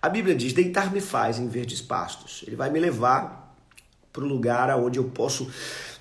A 0.00 0.08
Bíblia 0.08 0.34
diz: 0.34 0.52
Deitar-me 0.52 1.00
faz 1.00 1.38
em 1.38 1.48
verdes 1.48 1.80
pastos. 1.80 2.42
Ele 2.46 2.56
vai 2.56 2.70
me 2.70 2.80
levar 2.80 3.56
para 4.12 4.24
o 4.24 4.26
lugar 4.26 4.74
onde 4.78 4.98
eu 4.98 5.04
posso 5.04 5.50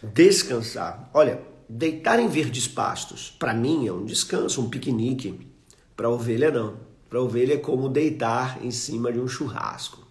descansar. 0.02 1.10
Olha, 1.14 1.42
deitar 1.68 2.20
em 2.20 2.28
verdes 2.28 2.68
pastos, 2.68 3.36
para 3.38 3.54
mim 3.54 3.88
é 3.88 3.94
um 3.94 4.06
descanso, 4.06 4.62
um 4.62 4.70
piquenique. 4.70 5.48
Para 5.96 6.10
ovelha, 6.10 6.50
não. 6.50 6.78
Para 7.10 7.22
ovelha 7.22 7.56
é 7.56 7.58
como 7.58 7.90
deitar 7.90 8.64
em 8.64 8.72
cima 8.72 9.12
de 9.12 9.20
um 9.20 9.28
churrasco. 9.28 10.09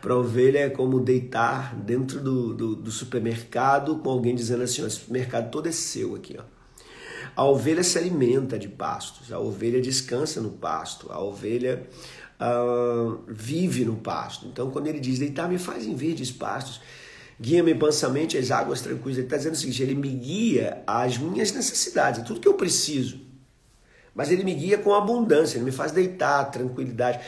Para 0.00 0.12
a 0.14 0.18
ovelha 0.18 0.58
é 0.58 0.70
como 0.70 1.00
deitar 1.00 1.74
dentro 1.74 2.20
do, 2.20 2.54
do, 2.54 2.76
do, 2.76 2.90
supermercado 2.90 3.96
com 3.96 4.10
alguém 4.10 4.34
dizendo 4.34 4.62
assim: 4.62 4.84
esse 4.84 4.96
supermercado 4.96 5.50
todo 5.50 5.68
é 5.68 5.72
seu 5.72 6.14
aqui. 6.14 6.36
Ó. 6.38 6.42
A 7.34 7.44
ovelha 7.44 7.82
se 7.82 7.98
alimenta 7.98 8.58
de 8.58 8.68
pastos, 8.68 9.32
a 9.32 9.38
ovelha 9.38 9.80
descansa 9.80 10.40
no 10.40 10.50
pasto, 10.50 11.10
a 11.12 11.20
ovelha 11.20 11.86
uh, 12.40 13.20
vive 13.28 13.84
no 13.84 13.96
pasto. 13.96 14.46
Então, 14.46 14.70
quando 14.70 14.86
ele 14.86 15.00
diz 15.00 15.18
deitar-me 15.18 15.58
faz 15.58 15.86
em 15.86 15.94
verdes 15.94 16.30
pastos, 16.30 16.80
guia-me 17.40 17.74
mansamente 17.74 18.38
às 18.38 18.50
águas 18.50 18.80
tranquilas, 18.80 19.18
ele 19.18 19.26
está 19.26 19.36
dizendo 19.36 19.54
o 19.54 19.56
seguinte: 19.56 19.82
ele 19.82 19.94
me 19.94 20.08
guia 20.08 20.82
às 20.86 21.18
minhas 21.18 21.52
necessidades, 21.52 22.22
tudo 22.24 22.40
que 22.40 22.48
eu 22.48 22.54
preciso. 22.54 23.20
Mas 24.14 24.30
ele 24.30 24.44
me 24.44 24.54
guia 24.54 24.78
com 24.78 24.94
abundância, 24.94 25.58
ele 25.58 25.66
me 25.66 25.72
faz 25.72 25.92
deitar, 25.92 26.44
tranquilidade. 26.50 27.20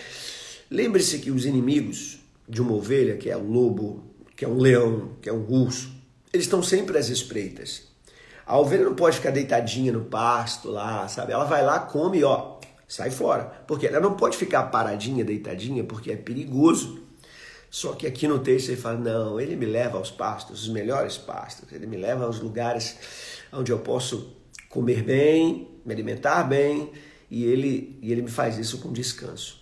Lembre-se 0.71 1.19
que 1.19 1.31
os 1.31 1.45
inimigos 1.45 2.18
de 2.49 2.63
uma 2.63 2.73
ovelha, 2.73 3.17
que 3.17 3.29
é 3.29 3.37
um 3.37 3.51
lobo, 3.51 4.05
que 4.35 4.45
é 4.45 4.49
um 4.49 4.59
leão, 4.59 5.17
que 5.21 5.29
é 5.29 5.33
um 5.33 5.47
urso, 5.49 5.93
eles 6.33 6.47
estão 6.47 6.63
sempre 6.63 6.97
às 6.97 7.09
espreitas. 7.09 7.89
A 8.47 8.59
ovelha 8.59 8.85
não 8.85 8.95
pode 8.95 9.17
ficar 9.17 9.31
deitadinha 9.31 9.93
no 9.93 10.05
pasto 10.05 10.71
lá, 10.71 11.07
sabe? 11.09 11.33
Ela 11.33 11.45
vai 11.45 11.63
lá, 11.65 11.81
come, 11.81 12.25
ó, 12.25 12.59
sai 12.87 13.11
fora. 13.11 13.45
Porque 13.67 13.87
ela 13.87 14.01
não 14.01 14.15
pode 14.15 14.37
ficar 14.37 14.65
paradinha, 14.65 15.25
deitadinha, 15.25 15.85
porque 15.85 16.11
é 16.11 16.17
perigoso. 16.17 17.03
Só 17.71 17.93
que 17.93 18.07
aqui 18.07 18.27
no 18.27 18.39
texto 18.39 18.71
ele 18.71 18.81
fala: 18.81 18.97
não, 18.97 19.39
ele 19.39 19.55
me 19.55 19.67
leva 19.67 19.99
aos 19.99 20.11
pastos, 20.11 20.63
os 20.63 20.69
melhores 20.69 21.19
pastos, 21.19 21.71
ele 21.71 21.87
me 21.87 21.99
leva 21.99 22.25
aos 22.25 22.41
lugares 22.41 22.97
onde 23.53 23.71
eu 23.71 23.81
posso 23.81 24.35
comer 24.71 25.03
bem, 25.03 25.69
me 25.85 25.93
alimentar 25.93 26.45
bem, 26.45 26.91
e 27.31 27.45
ele, 27.45 27.99
e 28.01 28.11
ele 28.11 28.23
me 28.23 28.31
faz 28.31 28.57
isso 28.59 28.79
com 28.79 28.93
descanso. 28.93 29.61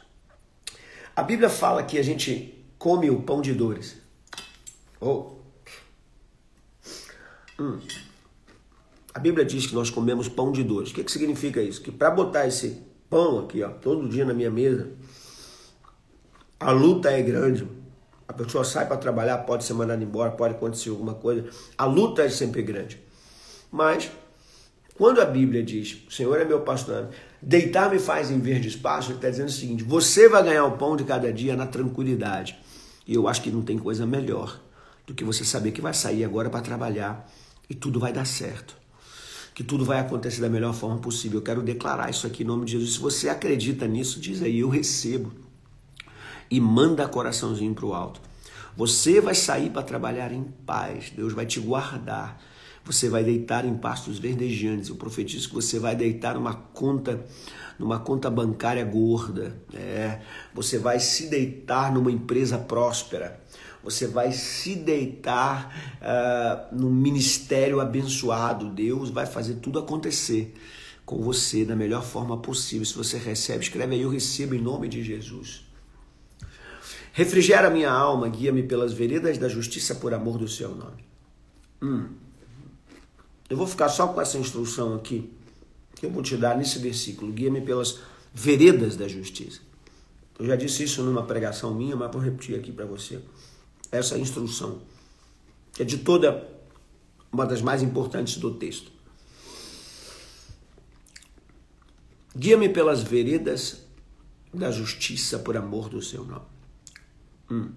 A 1.14 1.22
Bíblia 1.22 1.48
fala 1.48 1.82
que 1.82 1.98
a 1.98 2.02
gente 2.02 2.55
come 2.86 3.10
o 3.10 3.20
pão 3.20 3.42
de 3.42 3.52
dores. 3.52 3.96
Oh. 5.00 5.32
Hum. 7.58 7.80
A 9.12 9.18
Bíblia 9.18 9.44
diz 9.44 9.66
que 9.66 9.74
nós 9.74 9.90
comemos 9.90 10.28
pão 10.28 10.52
de 10.52 10.62
dores. 10.62 10.92
O 10.92 10.94
que, 10.94 11.02
que 11.02 11.10
significa 11.10 11.60
isso? 11.60 11.82
Que 11.82 11.90
para 11.90 12.12
botar 12.12 12.46
esse 12.46 12.80
pão 13.10 13.40
aqui, 13.40 13.60
ó, 13.64 13.70
todo 13.70 14.08
dia 14.08 14.24
na 14.24 14.32
minha 14.32 14.52
mesa. 14.52 14.92
A 16.60 16.70
luta 16.70 17.10
é 17.10 17.20
grande. 17.22 17.66
A 18.28 18.32
pessoa 18.32 18.62
sai 18.62 18.86
para 18.86 18.98
trabalhar, 18.98 19.38
pode 19.38 19.64
ser 19.64 19.74
mandada 19.74 20.04
embora, 20.04 20.30
pode 20.30 20.54
acontecer 20.54 20.90
alguma 20.90 21.14
coisa. 21.14 21.50
A 21.76 21.86
luta 21.86 22.22
é 22.22 22.28
sempre 22.28 22.62
grande. 22.62 23.02
Mas, 23.68 24.12
quando 24.96 25.20
a 25.20 25.24
Bíblia 25.24 25.64
diz, 25.64 26.04
o 26.06 26.12
Senhor 26.12 26.40
é 26.40 26.44
meu 26.44 26.60
pastor, 26.60 27.08
deitar 27.42 27.90
me 27.90 27.98
faz 27.98 28.30
em 28.30 28.38
verde 28.38 28.68
espaço, 28.68 29.10
ele 29.10 29.18
está 29.18 29.28
dizendo 29.28 29.48
o 29.48 29.52
seguinte: 29.52 29.82
você 29.82 30.28
vai 30.28 30.44
ganhar 30.44 30.66
o 30.66 30.78
pão 30.78 30.96
de 30.96 31.02
cada 31.02 31.32
dia 31.32 31.56
na 31.56 31.66
tranquilidade. 31.66 32.64
E 33.06 33.14
eu 33.14 33.28
acho 33.28 33.42
que 33.42 33.50
não 33.50 33.62
tem 33.62 33.78
coisa 33.78 34.04
melhor 34.06 34.60
do 35.06 35.14
que 35.14 35.24
você 35.24 35.44
saber 35.44 35.72
que 35.72 35.80
vai 35.80 35.94
sair 35.94 36.24
agora 36.24 36.50
para 36.50 36.60
trabalhar 36.60 37.30
e 37.70 37.74
tudo 37.74 38.00
vai 38.00 38.12
dar 38.12 38.24
certo 38.24 38.76
que 39.56 39.64
tudo 39.64 39.86
vai 39.86 39.98
acontecer 39.98 40.42
da 40.42 40.50
melhor 40.50 40.74
forma 40.74 40.98
possível. 40.98 41.38
Eu 41.38 41.42
quero 41.42 41.62
declarar 41.62 42.10
isso 42.10 42.26
aqui 42.26 42.42
em 42.42 42.46
nome 42.46 42.66
de 42.66 42.72
Jesus. 42.72 42.92
Se 42.92 43.00
você 43.00 43.30
acredita 43.30 43.88
nisso, 43.88 44.20
diz 44.20 44.42
aí, 44.42 44.58
eu 44.58 44.68
recebo. 44.68 45.32
E 46.50 46.60
manda 46.60 47.08
coraçãozinho 47.08 47.74
para 47.74 47.86
o 47.86 47.94
alto. 47.94 48.20
Você 48.76 49.18
vai 49.18 49.34
sair 49.34 49.70
para 49.70 49.80
trabalhar 49.80 50.30
em 50.30 50.42
paz. 50.66 51.08
Deus 51.08 51.32
vai 51.32 51.46
te 51.46 51.58
guardar. 51.58 52.38
Você 52.86 53.08
vai 53.08 53.22
deitar 53.22 53.64
em 53.64 53.76
pastos 53.76 54.18
verdejantes. 54.18 54.88
Eu 54.88 54.96
profetizo 54.96 55.48
que 55.48 55.54
você 55.54 55.78
vai 55.78 55.94
deitar 55.94 56.34
numa 56.34 56.54
conta, 56.54 57.26
numa 57.78 57.98
conta 57.98 58.30
bancária 58.30 58.84
gorda. 58.84 59.60
É. 59.74 60.20
Você 60.54 60.78
vai 60.78 60.98
se 61.00 61.28
deitar 61.28 61.92
numa 61.92 62.10
empresa 62.10 62.56
próspera 62.56 63.44
você 63.86 64.08
vai 64.08 64.32
se 64.32 64.74
deitar 64.74 65.96
uh, 66.02 66.74
no 66.74 66.90
ministério 66.90 67.78
abençoado. 67.78 68.68
Deus 68.68 69.10
vai 69.10 69.26
fazer 69.26 69.54
tudo 69.54 69.78
acontecer 69.78 70.52
com 71.04 71.22
você 71.22 71.64
da 71.64 71.76
melhor 71.76 72.02
forma 72.02 72.36
possível. 72.36 72.84
Se 72.84 72.94
você 72.94 73.16
recebe, 73.16 73.62
escreve 73.62 73.94
aí: 73.94 74.02
Eu 74.02 74.10
recebo 74.10 74.56
em 74.56 74.60
nome 74.60 74.88
de 74.88 75.04
Jesus. 75.04 75.64
Refrigera 77.12 77.70
minha 77.70 77.90
alma, 77.90 78.28
guia-me 78.28 78.64
pelas 78.64 78.92
veredas 78.92 79.38
da 79.38 79.48
justiça 79.48 79.94
por 79.94 80.12
amor 80.12 80.36
do 80.36 80.48
seu 80.48 80.74
nome. 80.74 81.06
Hum. 81.80 82.08
Eu 83.48 83.56
vou 83.56 83.66
ficar 83.66 83.88
só 83.88 84.08
com 84.08 84.20
essa 84.20 84.38
instrução 84.38 84.94
aqui, 84.94 85.32
que 85.94 86.04
eu 86.04 86.10
vou 86.10 86.22
te 86.22 86.36
dar 86.36 86.56
nesse 86.56 86.78
versículo: 86.78 87.32
guia-me 87.32 87.60
pelas 87.60 88.00
veredas 88.34 88.96
da 88.96 89.06
justiça. 89.06 89.60
Eu 90.38 90.46
já 90.46 90.56
disse 90.56 90.82
isso 90.82 91.02
numa 91.02 91.22
pregação 91.22 91.74
minha, 91.74 91.96
mas 91.96 92.10
vou 92.12 92.20
repetir 92.20 92.58
aqui 92.58 92.70
para 92.70 92.84
você 92.84 93.20
essa 93.90 94.18
instrução, 94.18 94.82
que 95.72 95.82
é 95.82 95.84
de 95.84 95.98
toda 95.98 96.46
uma 97.32 97.46
das 97.46 97.62
mais 97.62 97.82
importantes 97.82 98.36
do 98.36 98.54
texto. 98.54 98.90
Guia-me 102.36 102.68
pelas 102.68 103.02
veredas 103.02 103.82
da 104.52 104.70
justiça 104.70 105.38
por 105.38 105.56
amor 105.56 105.88
do 105.88 106.02
seu 106.02 106.24
nome. 106.24 106.44
Hum. 107.50 107.70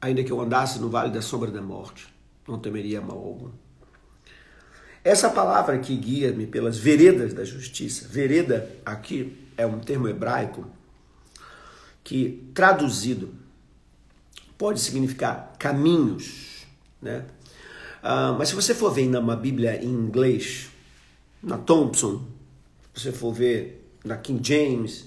Ainda 0.00 0.22
que 0.22 0.30
eu 0.30 0.40
andasse 0.40 0.78
no 0.78 0.88
vale 0.88 1.12
da 1.12 1.22
sombra 1.22 1.50
da 1.50 1.62
morte, 1.62 2.12
não 2.46 2.58
temeria 2.58 3.00
mal 3.00 3.18
algum. 3.18 3.50
Essa 5.04 5.30
palavra 5.30 5.78
que 5.78 5.96
guia-me 5.96 6.46
pelas 6.46 6.78
veredas 6.78 7.34
da 7.34 7.44
justiça, 7.44 8.06
vereda 8.08 8.70
aqui 8.84 9.48
é 9.56 9.66
um 9.66 9.80
termo 9.80 10.08
hebraico 10.08 10.64
que 12.04 12.48
traduzido 12.54 13.34
pode 14.56 14.80
significar 14.80 15.54
caminhos, 15.58 16.64
né? 17.00 17.24
Uh, 18.02 18.34
mas 18.38 18.48
se 18.48 18.54
você 18.54 18.74
for 18.74 18.92
ver 18.92 19.08
numa 19.08 19.36
Bíblia 19.36 19.82
em 19.82 19.88
inglês, 19.88 20.70
na 21.42 21.58
Thompson, 21.58 22.24
se 22.94 23.02
você 23.02 23.12
for 23.12 23.32
ver 23.32 23.92
na 24.04 24.16
King 24.16 24.40
James, 24.46 25.06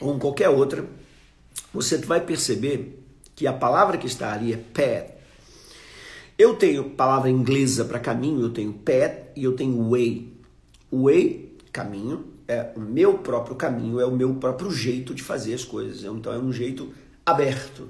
ou 0.00 0.14
em 0.14 0.18
qualquer 0.18 0.48
outra, 0.48 0.88
você 1.72 1.98
vai 1.98 2.20
perceber 2.20 3.03
que 3.34 3.46
a 3.46 3.52
palavra 3.52 3.98
que 3.98 4.06
está 4.06 4.32
ali 4.32 4.52
é 4.52 4.56
path. 4.56 5.14
Eu 6.36 6.54
tenho 6.56 6.90
palavra 6.90 7.30
inglesa 7.30 7.84
para 7.84 7.98
caminho, 7.98 8.42
eu 8.42 8.50
tenho 8.50 8.72
path 8.72 9.30
e 9.36 9.44
eu 9.44 9.54
tenho 9.54 9.90
way. 9.90 10.32
Way, 10.92 11.56
caminho, 11.72 12.32
é 12.46 12.72
o 12.76 12.80
meu 12.80 13.18
próprio 13.18 13.56
caminho, 13.56 14.00
é 14.00 14.06
o 14.06 14.10
meu 14.10 14.34
próprio 14.34 14.70
jeito 14.70 15.14
de 15.14 15.22
fazer 15.22 15.54
as 15.54 15.64
coisas. 15.64 16.02
Então 16.02 16.32
é 16.32 16.38
um 16.38 16.52
jeito 16.52 16.92
aberto. 17.24 17.88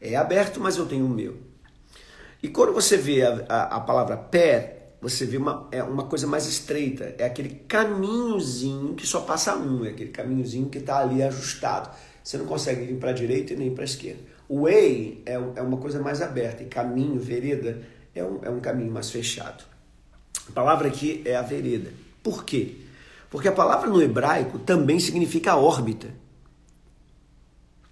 É 0.00 0.16
aberto, 0.16 0.60
mas 0.60 0.76
eu 0.76 0.86
tenho 0.86 1.06
o 1.06 1.08
meu. 1.08 1.36
E 2.42 2.48
quando 2.48 2.72
você 2.72 2.96
vê 2.96 3.22
a, 3.22 3.44
a, 3.48 3.62
a 3.76 3.80
palavra 3.80 4.16
pé, 4.16 4.78
você 5.00 5.26
vê 5.26 5.36
uma, 5.36 5.68
é 5.70 5.82
uma 5.82 6.04
coisa 6.04 6.26
mais 6.26 6.46
estreita. 6.46 7.14
É 7.18 7.24
aquele 7.24 7.50
caminhozinho 7.50 8.94
que 8.94 9.06
só 9.06 9.20
passa 9.20 9.56
um, 9.56 9.84
é 9.84 9.90
aquele 9.90 10.10
caminhozinho 10.10 10.68
que 10.68 10.78
está 10.78 10.98
ali 10.98 11.22
ajustado. 11.22 11.90
Você 12.28 12.36
não 12.36 12.44
consegue 12.44 12.82
ir 12.82 12.96
para 12.96 13.08
a 13.08 13.14
direita 13.14 13.54
e 13.54 13.56
nem 13.56 13.70
para 13.74 13.84
a 13.84 13.86
esquerda. 13.86 14.20
O 14.46 14.64
way 14.64 15.22
é, 15.24 15.32
é 15.32 15.62
uma 15.62 15.78
coisa 15.78 15.98
mais 15.98 16.20
aberta, 16.20 16.62
e 16.62 16.66
caminho, 16.66 17.18
vereda, 17.18 17.80
é 18.14 18.22
um, 18.22 18.40
é 18.42 18.50
um 18.50 18.60
caminho 18.60 18.92
mais 18.92 19.10
fechado. 19.10 19.64
A 20.46 20.52
palavra 20.52 20.88
aqui 20.88 21.22
é 21.24 21.36
a 21.36 21.40
vereda. 21.40 21.90
Por 22.22 22.44
quê? 22.44 22.82
Porque 23.30 23.48
a 23.48 23.52
palavra 23.52 23.88
no 23.88 24.02
hebraico 24.02 24.58
também 24.58 25.00
significa 25.00 25.56
órbita. 25.56 26.08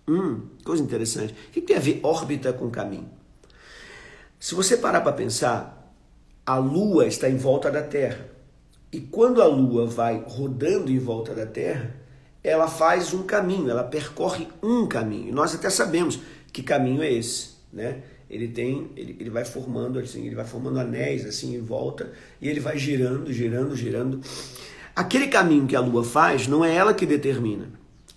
Hum, 0.07 0.43
coisa 0.63 0.83
interessante. 0.83 1.33
O 1.49 1.53
que 1.53 1.63
tem 1.63 1.75
a 1.75 1.81
ver 1.81 2.01
órbita 2.03 2.53
com 2.53 2.69
caminho? 2.71 3.09
Se 4.39 4.55
você 4.55 4.77
parar 4.77 5.01
para 5.01 5.15
pensar, 5.15 5.95
a 6.45 6.59
Lua 6.59 7.07
está 7.07 7.27
em 7.27 7.39
volta 7.39 7.71
da 7.71 7.83
Terra. 7.83 8.29
E 8.93 9.01
quando 9.01 9.41
a 9.41 9.47
Lua 9.47 9.87
vai 9.87 10.23
rodando 10.29 10.93
em 10.93 10.99
volta 10.99 11.35
da 11.35 11.47
Terra, 11.47 12.05
ela 12.47 12.69
faz 12.69 13.13
um 13.13 13.25
caminho, 13.25 13.69
ela 13.69 13.83
percorre 13.83 14.47
um 14.63 14.87
caminho. 14.87 15.35
Nós 15.35 15.53
até 15.53 15.69
sabemos 15.69 16.21
que 16.53 16.63
caminho 16.63 17.03
é 17.03 17.13
esse, 17.13 17.57
né? 17.73 18.03
Ele 18.31 18.47
tem, 18.49 18.91
ele, 18.97 19.17
ele 19.19 19.31
vai 19.31 19.45
formando 19.45 19.99
assim, 19.99 20.25
ele 20.25 20.35
vai 20.35 20.45
formando 20.45 20.79
anéis 20.79 21.27
assim 21.27 21.57
em 21.57 21.61
volta 21.61 22.13
e 22.41 22.49
ele 22.49 22.61
vai 22.61 22.79
girando, 22.79 23.33
girando, 23.33 23.75
girando. 23.77 24.21
Aquele 24.95 25.27
caminho 25.27 25.67
que 25.67 25.75
a 25.75 25.81
Lua 25.81 26.05
faz 26.05 26.47
não 26.47 26.65
é 26.65 26.73
ela 26.73 26.95
que 26.95 27.05
determina. 27.05 27.69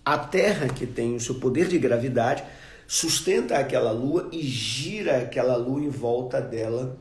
A 0.05 0.17
Terra, 0.17 0.67
que 0.67 0.85
tem 0.85 1.15
o 1.15 1.19
seu 1.19 1.35
poder 1.35 1.67
de 1.67 1.79
gravidade, 1.79 2.43
sustenta 2.87 3.57
aquela 3.57 3.91
Lua 3.91 4.29
e 4.31 4.41
gira 4.41 5.17
aquela 5.17 5.55
Lua 5.55 5.81
em 5.81 5.89
volta 5.89 6.39
dela, 6.39 6.97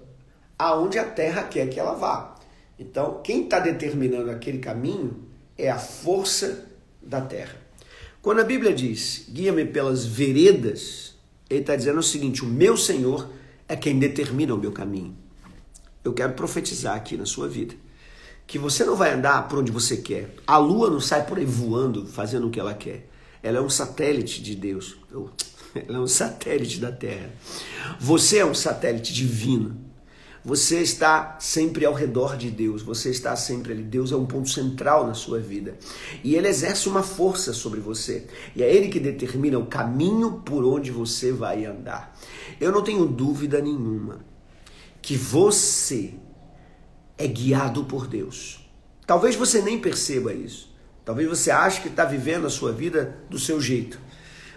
aonde 0.58 0.98
a 0.98 1.04
Terra 1.04 1.42
quer 1.42 1.68
que 1.68 1.78
ela 1.78 1.94
vá. 1.94 2.36
Então, 2.78 3.20
quem 3.22 3.44
está 3.44 3.58
determinando 3.60 4.30
aquele 4.30 4.58
caminho 4.58 5.24
é 5.56 5.70
a 5.70 5.78
força 5.78 6.67
da 7.08 7.20
Terra. 7.20 7.56
Quando 8.20 8.40
a 8.40 8.44
Bíblia 8.44 8.74
diz, 8.74 9.24
guia-me 9.30 9.64
pelas 9.64 10.04
veredas, 10.04 11.16
ele 11.48 11.60
está 11.60 11.74
dizendo 11.74 11.98
o 11.98 12.02
seguinte: 12.02 12.44
o 12.44 12.46
meu 12.46 12.76
Senhor 12.76 13.30
é 13.66 13.74
quem 13.74 13.98
determina 13.98 14.54
o 14.54 14.58
meu 14.58 14.72
caminho. 14.72 15.16
Eu 16.04 16.12
quero 16.12 16.34
profetizar 16.34 16.94
aqui 16.94 17.16
na 17.16 17.26
sua 17.26 17.48
vida 17.48 17.74
que 18.46 18.58
você 18.58 18.82
não 18.82 18.96
vai 18.96 19.12
andar 19.12 19.46
por 19.46 19.58
onde 19.58 19.70
você 19.70 19.98
quer. 19.98 20.34
A 20.46 20.56
lua 20.56 20.88
não 20.88 21.00
sai 21.00 21.26
por 21.26 21.36
aí 21.36 21.44
voando, 21.44 22.06
fazendo 22.06 22.46
o 22.46 22.50
que 22.50 22.58
ela 22.58 22.72
quer. 22.72 23.06
Ela 23.42 23.58
é 23.58 23.60
um 23.60 23.68
satélite 23.68 24.42
de 24.42 24.54
Deus. 24.54 24.96
Ela 25.86 25.98
é 25.98 26.00
um 26.00 26.06
satélite 26.06 26.80
da 26.80 26.90
Terra. 26.90 27.30
Você 28.00 28.38
é 28.38 28.44
um 28.44 28.54
satélite 28.54 29.12
divino. 29.12 29.78
Você 30.44 30.80
está 30.80 31.36
sempre 31.40 31.84
ao 31.84 31.92
redor 31.92 32.36
de 32.36 32.50
Deus, 32.50 32.82
você 32.82 33.10
está 33.10 33.34
sempre 33.34 33.72
ali. 33.72 33.82
Deus 33.82 34.12
é 34.12 34.16
um 34.16 34.24
ponto 34.24 34.48
central 34.48 35.06
na 35.06 35.14
sua 35.14 35.40
vida. 35.40 35.76
E 36.22 36.34
ele 36.34 36.48
exerce 36.48 36.88
uma 36.88 37.02
força 37.02 37.52
sobre 37.52 37.80
você. 37.80 38.26
E 38.54 38.62
é 38.62 38.72
ele 38.72 38.88
que 38.88 39.00
determina 39.00 39.58
o 39.58 39.66
caminho 39.66 40.42
por 40.44 40.64
onde 40.64 40.90
você 40.90 41.32
vai 41.32 41.64
andar. 41.64 42.16
Eu 42.60 42.72
não 42.72 42.82
tenho 42.82 43.04
dúvida 43.04 43.60
nenhuma 43.60 44.24
que 45.02 45.16
você 45.16 46.14
é 47.16 47.26
guiado 47.26 47.84
por 47.84 48.06
Deus. 48.06 48.60
Talvez 49.06 49.34
você 49.34 49.60
nem 49.60 49.78
perceba 49.78 50.32
isso. 50.32 50.72
Talvez 51.04 51.28
você 51.28 51.50
ache 51.50 51.80
que 51.80 51.88
está 51.88 52.04
vivendo 52.04 52.46
a 52.46 52.50
sua 52.50 52.70
vida 52.72 53.18
do 53.28 53.38
seu 53.38 53.60
jeito. 53.60 53.98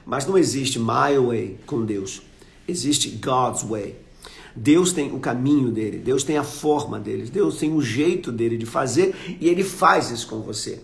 Mas 0.06 0.26
não 0.26 0.38
existe 0.38 0.78
my 0.78 1.18
way 1.26 1.58
com 1.66 1.86
Deus. 1.86 2.22
Existe 2.68 3.10
God's 3.10 3.64
way. 3.64 3.96
Deus 4.56 4.92
tem 4.92 5.12
o 5.14 5.20
caminho 5.20 5.72
dele, 5.72 5.98
Deus 5.98 6.24
tem 6.24 6.38
a 6.38 6.44
forma 6.44 7.00
dele, 7.00 7.30
Deus 7.30 7.58
tem 7.58 7.74
o 7.74 7.82
jeito 7.82 8.32
dele 8.32 8.58
de 8.58 8.66
fazer 8.66 9.16
e 9.40 9.48
ele 9.48 9.64
faz 9.64 10.12
isso 10.12 10.28
com 10.28 10.42
você. 10.42 10.80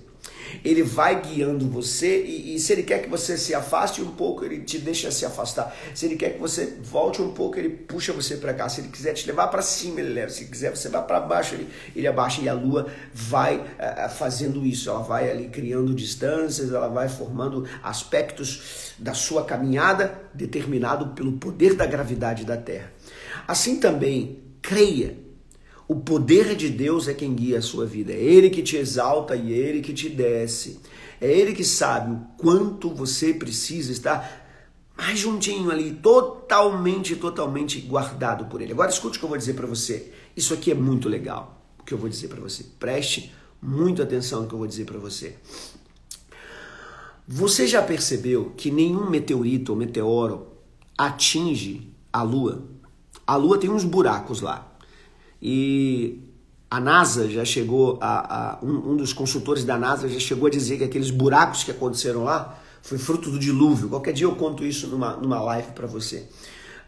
Ele 0.64 0.84
vai 0.84 1.22
guiando 1.22 1.68
você 1.70 2.24
e, 2.24 2.56
e, 2.56 2.60
se 2.60 2.74
ele 2.74 2.84
quer 2.84 3.02
que 3.02 3.10
você 3.10 3.38
se 3.38 3.54
afaste 3.54 4.02
um 4.02 4.12
pouco, 4.12 4.46
ele 4.46 4.62
te 4.62 4.78
deixa 4.78 5.12
se 5.12 5.26
afastar. 5.26 5.76
Se 5.94 6.06
ele 6.06 6.16
quer 6.16 6.34
que 6.34 6.40
você 6.40 6.78
volte 6.82 7.22
um 7.22 7.32
pouco, 7.32 7.58
ele 7.58 7.70
puxa 7.70 8.14
você 8.14 8.38
para 8.38 8.54
cá. 8.54 8.70
Se 8.70 8.82
ele 8.82 8.90
quiser 8.90 9.14
te 9.14 9.28
levar 9.28 9.48
para 9.48 9.62
cima, 9.62 10.00
ele 10.00 10.10
leva. 10.10 10.30
Se 10.30 10.46
quiser 10.46 10.76
você 10.76 10.90
vai 10.90 11.06
para 11.06 11.20
baixo, 11.20 11.56
ele, 11.56 11.68
ele 11.96 12.08
abaixa. 12.08 12.42
E 12.42 12.50
a 12.50 12.54
lua 12.54 12.88
vai 13.14 13.58
uh, 13.58 14.10
fazendo 14.10 14.66
isso. 14.66 14.90
Ela 14.90 15.02
vai 15.02 15.30
ali 15.30 15.48
criando 15.50 15.94
distâncias, 15.94 16.72
ela 16.72 16.88
vai 16.88 17.10
formando 17.10 17.66
aspectos 17.84 18.94
da 18.98 19.14
sua 19.14 19.44
caminhada 19.46 20.20
determinado 20.34 21.10
pelo 21.10 21.34
poder 21.34 21.76
da 21.76 21.86
gravidade 21.86 22.46
da 22.46 22.58
Terra. 22.58 22.97
Assim 23.48 23.80
também, 23.80 24.40
creia 24.62 25.28
o 25.88 25.96
poder 25.96 26.54
de 26.56 26.70
Deus 26.70 27.08
é 27.08 27.14
quem 27.14 27.34
guia 27.34 27.60
a 27.60 27.62
sua 27.62 27.86
vida. 27.86 28.12
É 28.12 28.22
Ele 28.22 28.50
que 28.50 28.62
te 28.62 28.76
exalta 28.76 29.36
e 29.36 29.54
é 29.54 29.56
Ele 29.56 29.82
que 29.82 29.94
te 29.94 30.10
desce. 30.10 30.82
É 31.22 31.32
Ele 31.32 31.54
que 31.54 31.64
sabe 31.64 32.12
o 32.12 32.20
quanto 32.38 32.94
você 32.94 33.34
precisa 33.34 33.92
estar 33.92 34.46
mais 34.98 35.18
juntinho 35.18 35.72
ali, 35.72 35.92
totalmente, 35.92 37.16
totalmente 37.16 37.80
guardado 37.80 38.46
por 38.46 38.62
Ele. 38.62 38.74
Agora 38.74 38.90
escute 38.90 39.18
o 39.18 39.20
que 39.20 39.26
eu 39.26 39.30
vou 39.30 39.38
dizer 39.38 39.54
para 39.54 39.66
você. 39.66 40.12
Isso 40.36 40.54
aqui 40.54 40.72
é 40.72 40.76
muito 40.76 41.08
legal, 41.08 41.64
o 41.80 41.84
que 41.84 41.94
eu 41.94 41.98
vou 41.98 42.10
dizer 42.10 42.28
para 42.28 42.42
você. 42.42 42.66
Preste 42.78 43.34
muita 43.62 44.04
atenção 44.04 44.42
no 44.42 44.48
que 44.48 44.54
eu 44.54 44.60
vou 44.60 44.68
dizer 44.68 44.86
para 44.86 45.00
você. 45.00 45.38
Você 47.26 47.66
já 47.66 47.82
percebeu 47.82 48.54
que 48.58 48.72
nenhum 48.72 49.10
meteorito 49.10 49.72
ou 49.72 49.78
meteoro 49.78 50.48
atinge 50.98 51.94
a 52.12 52.24
Lua? 52.24 52.77
A 53.28 53.36
Lua 53.36 53.58
tem 53.58 53.70
uns 53.70 53.84
buracos 53.84 54.40
lá. 54.42 54.66
E 55.42 56.20
a 56.72 56.80
NASA 56.80 57.30
já 57.30 57.44
chegou, 57.46 58.00
a, 58.02 58.56
a 58.56 58.66
um, 58.66 58.92
um, 58.92 58.98
dos 58.98 59.14
consultores 59.14 59.64
da 59.64 59.78
NASA 59.78 60.08
já 60.08 60.20
chegou 60.20 60.48
a 60.48 60.50
dizer 60.50 60.78
que 60.78 60.86
aqueles 60.86 61.12
buracos 61.12 61.64
que 61.64 61.72
aconteceram 61.72 62.24
lá 62.24 62.58
foi 62.82 62.98
fruto 62.98 63.30
do 63.30 63.38
dilúvio. 63.38 63.90
Qualquer 63.90 64.14
dia 64.14 64.26
eu 64.26 64.36
conto 64.36 64.66
isso 64.66 64.88
numa, 64.88 65.18
numa 65.18 65.42
live 65.42 65.74
para 65.74 65.86
você. 65.86 66.28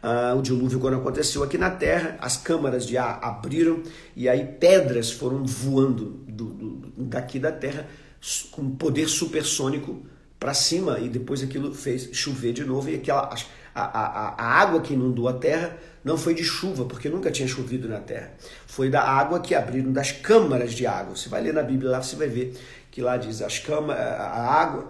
Uh, 0.02 0.40
o 0.40 0.42
dilúvio, 0.42 0.80
quando 0.80 0.96
aconteceu 0.96 1.44
aqui 1.44 1.58
na 1.58 1.70
Terra, 1.70 2.18
as 2.22 2.38
câmaras 2.38 2.88
de 2.88 2.98
ar 2.98 3.20
abriram 3.22 3.84
e 4.16 4.30
aí 4.30 4.46
pedras 4.46 5.12
foram 5.12 5.44
voando 5.46 6.24
do, 6.26 6.46
do, 6.46 6.92
daqui 7.04 7.38
da 7.38 7.52
Terra 7.52 7.86
com 8.52 8.70
poder 8.72 9.10
supersônico 9.10 10.02
para 10.40 10.54
cima 10.54 11.00
e 11.00 11.10
depois 11.10 11.44
aquilo 11.44 11.74
fez 11.74 12.10
chover 12.14 12.54
de 12.54 12.64
novo 12.64 12.90
e 12.90 12.96
aquela 12.96 13.30
a, 13.82 14.00
a, 14.00 14.36
a 14.38 14.62
água 14.62 14.82
que 14.82 14.94
inundou 14.94 15.28
a 15.28 15.34
terra 15.34 15.78
não 16.04 16.18
foi 16.18 16.34
de 16.34 16.44
chuva, 16.44 16.86
porque 16.86 17.10
nunca 17.10 17.30
tinha 17.32 17.48
chovido 17.48 17.88
na 17.88 18.00
terra. 18.00 18.32
Foi 18.66 18.90
da 18.90 19.02
água 19.02 19.40
que 19.40 19.54
abriram 19.54 19.92
das 19.92 20.12
câmaras 20.12 20.74
de 20.74 20.88
água. 20.88 21.16
Você 21.16 21.30
vai 21.30 21.42
ler 21.42 21.54
na 21.54 21.64
Bíblia 21.64 21.92
lá, 21.92 22.02
você 22.02 22.16
vai 22.16 22.28
ver 22.28 22.58
que 22.92 23.02
lá 23.02 23.18
diz 23.18 23.42
as 23.42 23.60
câmaras, 23.60 24.02
a 24.02 24.46
água, 24.46 24.88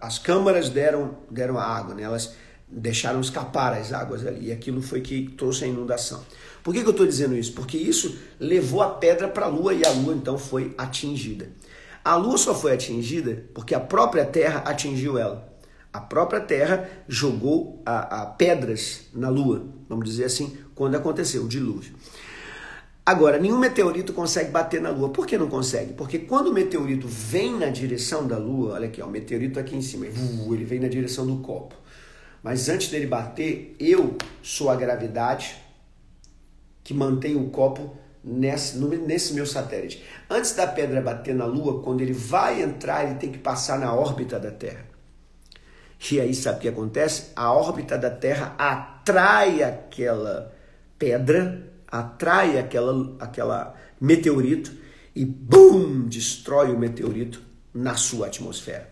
as 0.00 0.18
câmaras 0.18 0.68
deram, 0.68 1.16
deram 1.30 1.58
a 1.58 1.64
água, 1.64 1.94
né? 1.94 2.02
elas 2.02 2.34
deixaram 2.68 3.20
escapar 3.20 3.72
as 3.74 3.92
águas 3.92 4.24
ali, 4.24 4.46
e 4.46 4.52
aquilo 4.52 4.80
foi 4.80 5.00
que 5.00 5.28
trouxe 5.36 5.64
a 5.64 5.66
inundação. 5.66 6.24
Por 6.62 6.72
que, 6.72 6.82
que 6.82 6.86
eu 6.86 6.92
estou 6.92 7.06
dizendo 7.06 7.36
isso? 7.36 7.52
Porque 7.52 7.76
isso 7.76 8.18
levou 8.38 8.82
a 8.82 8.90
pedra 8.90 9.28
para 9.28 9.46
a 9.46 9.48
lua 9.48 9.74
e 9.74 9.84
a 9.84 9.90
lua 9.90 10.14
então 10.14 10.38
foi 10.38 10.74
atingida. 10.78 11.48
A 12.04 12.14
lua 12.16 12.38
só 12.38 12.54
foi 12.54 12.72
atingida 12.72 13.44
porque 13.52 13.74
a 13.74 13.80
própria 13.80 14.24
terra 14.24 14.60
atingiu 14.60 15.18
ela. 15.18 15.49
A 15.92 16.00
própria 16.00 16.40
Terra 16.40 16.88
jogou 17.08 17.82
a, 17.84 18.22
a 18.22 18.26
pedras 18.26 19.08
na 19.12 19.28
Lua, 19.28 19.66
vamos 19.88 20.08
dizer 20.08 20.24
assim, 20.24 20.56
quando 20.74 20.94
aconteceu 20.94 21.44
o 21.44 21.48
dilúvio. 21.48 21.94
Agora, 23.04 23.38
nenhum 23.38 23.58
meteorito 23.58 24.12
consegue 24.12 24.50
bater 24.50 24.80
na 24.80 24.90
Lua. 24.90 25.08
Por 25.08 25.26
que 25.26 25.36
não 25.36 25.48
consegue? 25.48 25.94
Porque 25.94 26.18
quando 26.18 26.48
o 26.48 26.52
meteorito 26.52 27.08
vem 27.08 27.58
na 27.58 27.66
direção 27.66 28.24
da 28.24 28.38
Lua, 28.38 28.74
olha 28.74 28.86
aqui, 28.86 29.02
ó, 29.02 29.06
o 29.06 29.10
meteorito 29.10 29.58
aqui 29.58 29.74
em 29.74 29.82
cima, 29.82 30.06
ele 30.06 30.64
vem 30.64 30.78
na 30.78 30.86
direção 30.86 31.26
do 31.26 31.38
copo. 31.38 31.74
Mas 32.40 32.68
antes 32.68 32.88
dele 32.88 33.06
bater, 33.06 33.74
eu 33.80 34.16
sou 34.42 34.70
a 34.70 34.76
gravidade 34.76 35.56
que 36.84 36.94
mantém 36.94 37.36
o 37.36 37.50
copo 37.50 37.96
nesse, 38.22 38.78
nesse 38.78 39.34
meu 39.34 39.46
satélite. 39.46 40.04
Antes 40.28 40.52
da 40.52 40.66
pedra 40.66 41.00
bater 41.00 41.34
na 41.34 41.46
Lua, 41.46 41.82
quando 41.82 42.02
ele 42.02 42.12
vai 42.12 42.62
entrar, 42.62 43.04
ele 43.04 43.16
tem 43.16 43.32
que 43.32 43.38
passar 43.38 43.78
na 43.78 43.92
órbita 43.92 44.38
da 44.38 44.50
Terra. 44.50 44.89
E 46.10 46.20
aí 46.20 46.34
sabe 46.34 46.58
o 46.58 46.60
que 46.60 46.68
acontece? 46.68 47.30
A 47.36 47.52
órbita 47.52 47.98
da 47.98 48.10
Terra 48.10 48.54
atrai 48.56 49.62
aquela 49.62 50.52
pedra, 50.98 51.68
atrai 51.86 52.58
aquela, 52.58 53.16
aquela 53.20 53.74
meteorito 54.00 54.72
e 55.14 55.24
bum, 55.24 56.06
destrói 56.06 56.72
o 56.72 56.78
meteorito 56.78 57.42
na 57.74 57.96
sua 57.96 58.28
atmosfera. 58.28 58.88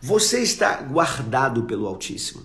Você 0.00 0.40
está 0.40 0.82
guardado 0.82 1.64
pelo 1.64 1.86
Altíssimo. 1.86 2.42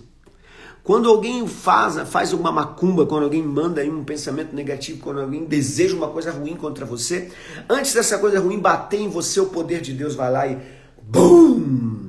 Quando 0.82 1.08
alguém 1.08 1.46
faz, 1.46 2.08
faz 2.08 2.32
uma 2.32 2.50
macumba, 2.50 3.06
quando 3.06 3.24
alguém 3.24 3.42
manda 3.42 3.84
um 3.84 4.02
pensamento 4.02 4.54
negativo, 4.54 5.00
quando 5.00 5.20
alguém 5.20 5.44
deseja 5.44 5.94
uma 5.94 6.08
coisa 6.08 6.32
ruim 6.32 6.56
contra 6.56 6.86
você, 6.86 7.30
antes 7.68 7.92
dessa 7.92 8.18
coisa 8.18 8.40
ruim 8.40 8.58
bater 8.58 8.98
em 8.98 9.08
você, 9.08 9.40
o 9.40 9.46
poder 9.46 9.82
de 9.82 9.92
Deus 9.92 10.14
vai 10.14 10.32
lá 10.32 10.46
e 10.46 10.58
BUM! 11.02 11.99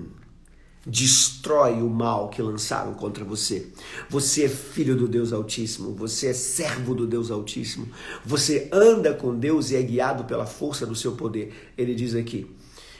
Destrói 0.91 1.81
o 1.81 1.89
mal 1.89 2.27
que 2.27 2.41
lançaram 2.41 2.93
contra 2.93 3.23
você. 3.23 3.67
Você 4.09 4.43
é 4.43 4.49
filho 4.49 4.95
do 4.95 5.07
Deus 5.07 5.31
Altíssimo, 5.31 5.93
você 5.93 6.27
é 6.27 6.33
servo 6.33 6.93
do 6.93 7.07
Deus 7.07 7.31
Altíssimo, 7.31 7.87
você 8.25 8.67
anda 8.73 9.13
com 9.13 9.33
Deus 9.33 9.71
e 9.71 9.77
é 9.77 9.81
guiado 9.81 10.25
pela 10.25 10.45
força 10.45 10.85
do 10.85 10.93
seu 10.93 11.13
poder. 11.13 11.71
Ele 11.77 11.95
diz 11.95 12.13
aqui: 12.13 12.45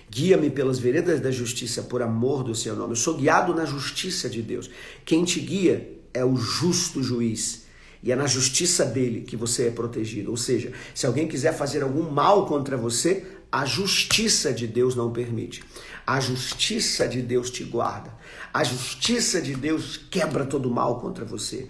Guia-me 0.09 0.49
pelas 0.49 0.79
veredas 0.79 1.19
da 1.19 1.31
justiça 1.31 1.83
por 1.83 2.01
amor 2.01 2.43
do 2.43 2.55
seu 2.55 2.75
nome. 2.77 2.93
Eu 2.93 2.97
sou 2.97 3.15
guiado 3.15 3.53
na 3.53 3.65
justiça 3.65 4.29
de 4.29 4.41
Deus. 4.41 4.69
Quem 5.03 5.25
te 5.25 5.41
guia 5.41 5.99
é 6.13 6.23
o 6.23 6.37
justo 6.37 7.03
juiz. 7.03 7.65
E 8.03 8.11
é 8.11 8.15
na 8.15 8.25
justiça 8.25 8.83
dele 8.83 9.21
que 9.21 9.35
você 9.35 9.67
é 9.67 9.69
protegido. 9.69 10.31
Ou 10.31 10.37
seja, 10.37 10.71
se 10.95 11.05
alguém 11.05 11.27
quiser 11.27 11.53
fazer 11.53 11.83
algum 11.83 12.09
mal 12.09 12.47
contra 12.47 12.75
você, 12.75 13.25
a 13.51 13.65
justiça 13.65 14.53
de 14.53 14.65
Deus 14.65 14.95
não 14.95 15.11
permite. 15.11 15.61
A 16.05 16.19
justiça 16.19 17.07
de 17.07 17.21
Deus 17.21 17.49
te 17.49 17.63
guarda. 17.63 18.13
A 18.53 18.63
justiça 18.63 19.41
de 19.41 19.55
Deus 19.55 19.97
quebra 19.97 20.45
todo 20.45 20.69
mal 20.69 20.99
contra 20.99 21.23
você. 21.23 21.69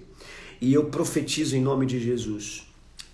E 0.60 0.74
eu 0.74 0.86
profetizo 0.86 1.56
em 1.56 1.62
nome 1.62 1.86
de 1.86 2.00
Jesus. 2.00 2.68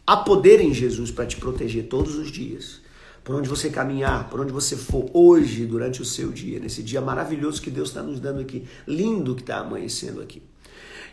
Há 0.05 0.17
poder 0.17 0.61
em 0.61 0.73
Jesus 0.73 1.11
para 1.11 1.25
te 1.25 1.37
proteger 1.37 1.87
todos 1.87 2.15
os 2.15 2.31
dias. 2.31 2.81
Por 3.23 3.35
onde 3.35 3.49
você 3.49 3.69
caminhar, 3.69 4.29
por 4.29 4.39
onde 4.39 4.53
você 4.53 4.77
for 4.77 5.09
hoje, 5.13 5.65
durante 5.65 6.01
o 6.01 6.05
seu 6.05 6.31
dia, 6.31 6.59
nesse 6.59 6.81
dia 6.81 7.01
maravilhoso 7.01 7.61
que 7.61 7.69
Deus 7.69 7.89
está 7.89 8.01
nos 8.01 8.19
dando 8.19 8.39
aqui, 8.39 8.65
lindo 8.87 9.35
que 9.35 9.41
está 9.41 9.57
amanhecendo 9.57 10.21
aqui. 10.21 10.41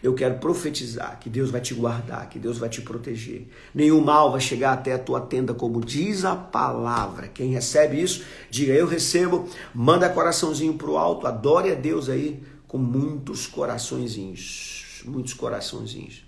Eu 0.05 0.12
quero 0.12 0.38
profetizar 0.38 1.19
que 1.19 1.31
Deus 1.31 1.49
vai 1.49 1.62
te 1.62 1.73
guardar, 1.73 2.29
que 2.29 2.38
Deus 2.38 2.59
vai 2.59 2.69
te 2.69 2.83
proteger. 2.83 3.49
Nenhum 3.75 4.03
mal 4.03 4.31
vai 4.31 4.40
chegar 4.40 4.75
até 4.75 4.93
a 4.93 4.99
tua 4.99 5.19
tenda, 5.19 5.55
como 5.55 5.81
diz 5.81 6.27
a 6.27 6.37
palavra. 6.37 7.29
Quem 7.29 7.55
recebe 7.55 8.03
isso, 8.03 8.23
diga 8.51 8.75
eu 8.75 8.87
recebo, 8.87 9.49
manda 9.75 10.07
coraçãozinho 10.11 10.75
para 10.75 10.90
o 10.90 10.99
alto, 10.99 11.27
adore 11.27 11.73
a 11.73 11.75
Deus 11.75 12.11
aí 12.11 12.45
com 12.69 12.77
muitos 12.77 13.47
coraçõezinhos, 13.47 15.01
muitos 15.07 15.33
coraçõezinhos. 15.33 16.23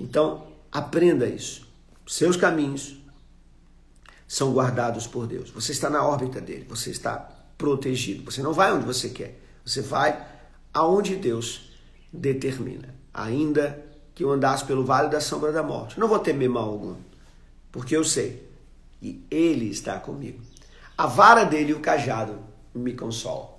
Então, 0.00 0.46
aprenda 0.72 1.26
isso. 1.26 1.68
Seus 2.06 2.38
caminhos 2.38 2.96
são 4.26 4.50
guardados 4.54 5.06
por 5.06 5.26
Deus. 5.26 5.50
Você 5.50 5.72
está 5.72 5.90
na 5.90 6.02
órbita 6.02 6.40
dele, 6.40 6.64
você 6.66 6.88
está 6.88 7.16
protegido. 7.58 8.24
Você 8.24 8.42
não 8.42 8.54
vai 8.54 8.72
onde 8.72 8.86
você 8.86 9.10
quer, 9.10 9.38
você 9.62 9.82
vai 9.82 10.26
aonde 10.72 11.16
Deus 11.16 11.67
determina. 12.12 12.94
Ainda 13.12 13.84
que 14.14 14.24
eu 14.24 14.30
andasse 14.30 14.64
pelo 14.64 14.84
vale 14.84 15.08
da 15.08 15.20
sombra 15.20 15.52
da 15.52 15.62
morte, 15.62 15.98
não 15.98 16.08
vou 16.08 16.18
temer 16.18 16.48
mal 16.48 16.68
algum, 16.68 16.96
porque 17.70 17.96
eu 17.96 18.04
sei 18.04 18.48
e 19.02 19.22
Ele 19.30 19.70
está 19.70 19.98
comigo. 19.98 20.40
A 20.96 21.06
vara 21.06 21.44
dele 21.44 21.70
e 21.70 21.74
o 21.74 21.80
cajado 21.80 22.38
me 22.74 22.92
consolam. 22.92 23.50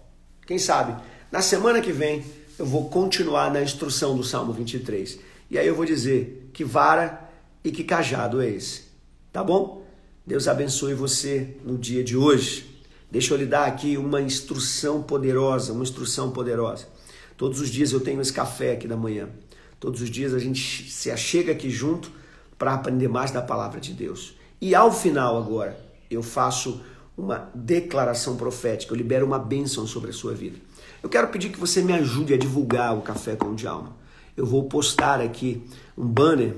Quem 0.45 0.57
sabe, 0.57 1.01
na 1.31 1.41
semana 1.41 1.81
que 1.81 1.91
vem, 1.91 2.25
eu 2.57 2.65
vou 2.65 2.89
continuar 2.89 3.51
na 3.51 3.61
instrução 3.61 4.17
do 4.17 4.23
Salmo 4.23 4.51
23. 4.51 5.19
E 5.49 5.57
aí 5.57 5.65
eu 5.65 5.75
vou 5.75 5.85
dizer 5.85 6.49
que 6.53 6.63
vara 6.63 7.29
e 7.63 7.71
que 7.71 7.83
cajado 7.83 8.41
é 8.41 8.49
esse. 8.49 8.83
Tá 9.31 9.43
bom? 9.43 9.85
Deus 10.25 10.47
abençoe 10.47 10.93
você 10.93 11.55
no 11.63 11.77
dia 11.77 12.03
de 12.03 12.17
hoje. 12.17 12.69
Deixa 13.09 13.33
eu 13.33 13.37
lhe 13.37 13.45
dar 13.45 13.65
aqui 13.65 13.97
uma 13.97 14.21
instrução 14.21 15.01
poderosa, 15.01 15.73
uma 15.73 15.83
instrução 15.83 16.31
poderosa. 16.31 16.87
Todos 17.39 17.61
os 17.61 17.69
dias 17.69 17.93
eu 17.93 18.01
tenho 18.01 18.19
esse 18.19 18.33
café 18.33 18.73
aqui 18.73 18.85
da 18.85 18.97
manhã. 18.97 19.29
Todos 19.79 20.01
os 20.01 20.09
dias 20.09 20.33
a 20.33 20.39
gente 20.39 20.91
se 20.91 21.09
achega 21.09 21.53
aqui 21.53 21.69
junto 21.69 22.11
para 22.57 22.73
aprender 22.73 23.07
mais 23.07 23.31
da 23.31 23.41
palavra 23.41 23.79
de 23.79 23.93
Deus. 23.93 24.35
E 24.59 24.75
ao 24.75 24.91
final 24.91 25.37
agora, 25.37 25.79
eu 26.11 26.21
faço 26.21 26.81
uma 27.17 27.49
declaração 27.55 28.35
profética, 28.35 28.91
eu 28.93 28.97
libero 28.97 29.25
uma 29.25 29.39
bênção 29.39 29.87
sobre 29.87 30.09
a 30.09 30.13
sua 30.13 30.33
vida. 30.33 30.57
Eu 31.01 31.07
quero 31.07 31.29
pedir 31.29 31.49
que 31.49 31.57
você 31.57 31.81
me 31.81 31.93
ajude 31.93 32.33
a 32.33 32.37
divulgar 32.37 32.93
o 32.93 33.01
Café 33.01 33.37
com 33.37 33.51
o 33.51 33.55
Djalma. 33.55 33.95
Eu 34.35 34.45
vou 34.45 34.65
postar 34.65 35.21
aqui 35.21 35.63
um 35.97 36.05
banner 36.05 36.57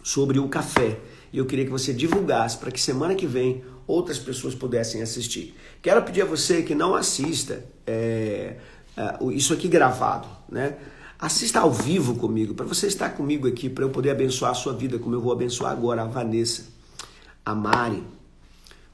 sobre 0.00 0.38
o 0.38 0.48
café 0.48 0.96
e 1.32 1.38
eu 1.38 1.44
queria 1.44 1.64
que 1.64 1.72
você 1.72 1.92
divulgasse 1.92 2.56
para 2.56 2.70
que 2.70 2.80
semana 2.80 3.16
que 3.16 3.26
vem 3.26 3.64
outras 3.84 4.18
pessoas 4.18 4.54
pudessem 4.54 5.02
assistir. 5.02 5.56
Quero 5.82 6.02
pedir 6.02 6.22
a 6.22 6.24
você 6.24 6.62
que 6.62 6.74
não 6.74 6.94
assista 6.94 7.64
é, 7.84 8.58
uh, 9.20 9.30
isso 9.30 9.52
aqui 9.52 9.68
gravado, 9.68 10.28
né? 10.48 10.76
Assista 11.18 11.60
ao 11.60 11.72
vivo 11.72 12.14
comigo, 12.14 12.54
para 12.54 12.64
você 12.64 12.86
estar 12.86 13.10
comigo 13.10 13.48
aqui, 13.48 13.68
para 13.68 13.84
eu 13.84 13.90
poder 13.90 14.10
abençoar 14.10 14.52
a 14.52 14.54
sua 14.54 14.72
vida, 14.72 14.98
como 14.98 15.14
eu 15.14 15.20
vou 15.20 15.32
abençoar 15.32 15.72
agora 15.72 16.02
a 16.02 16.04
Vanessa, 16.04 16.66
a 17.44 17.54
Mari, 17.54 18.04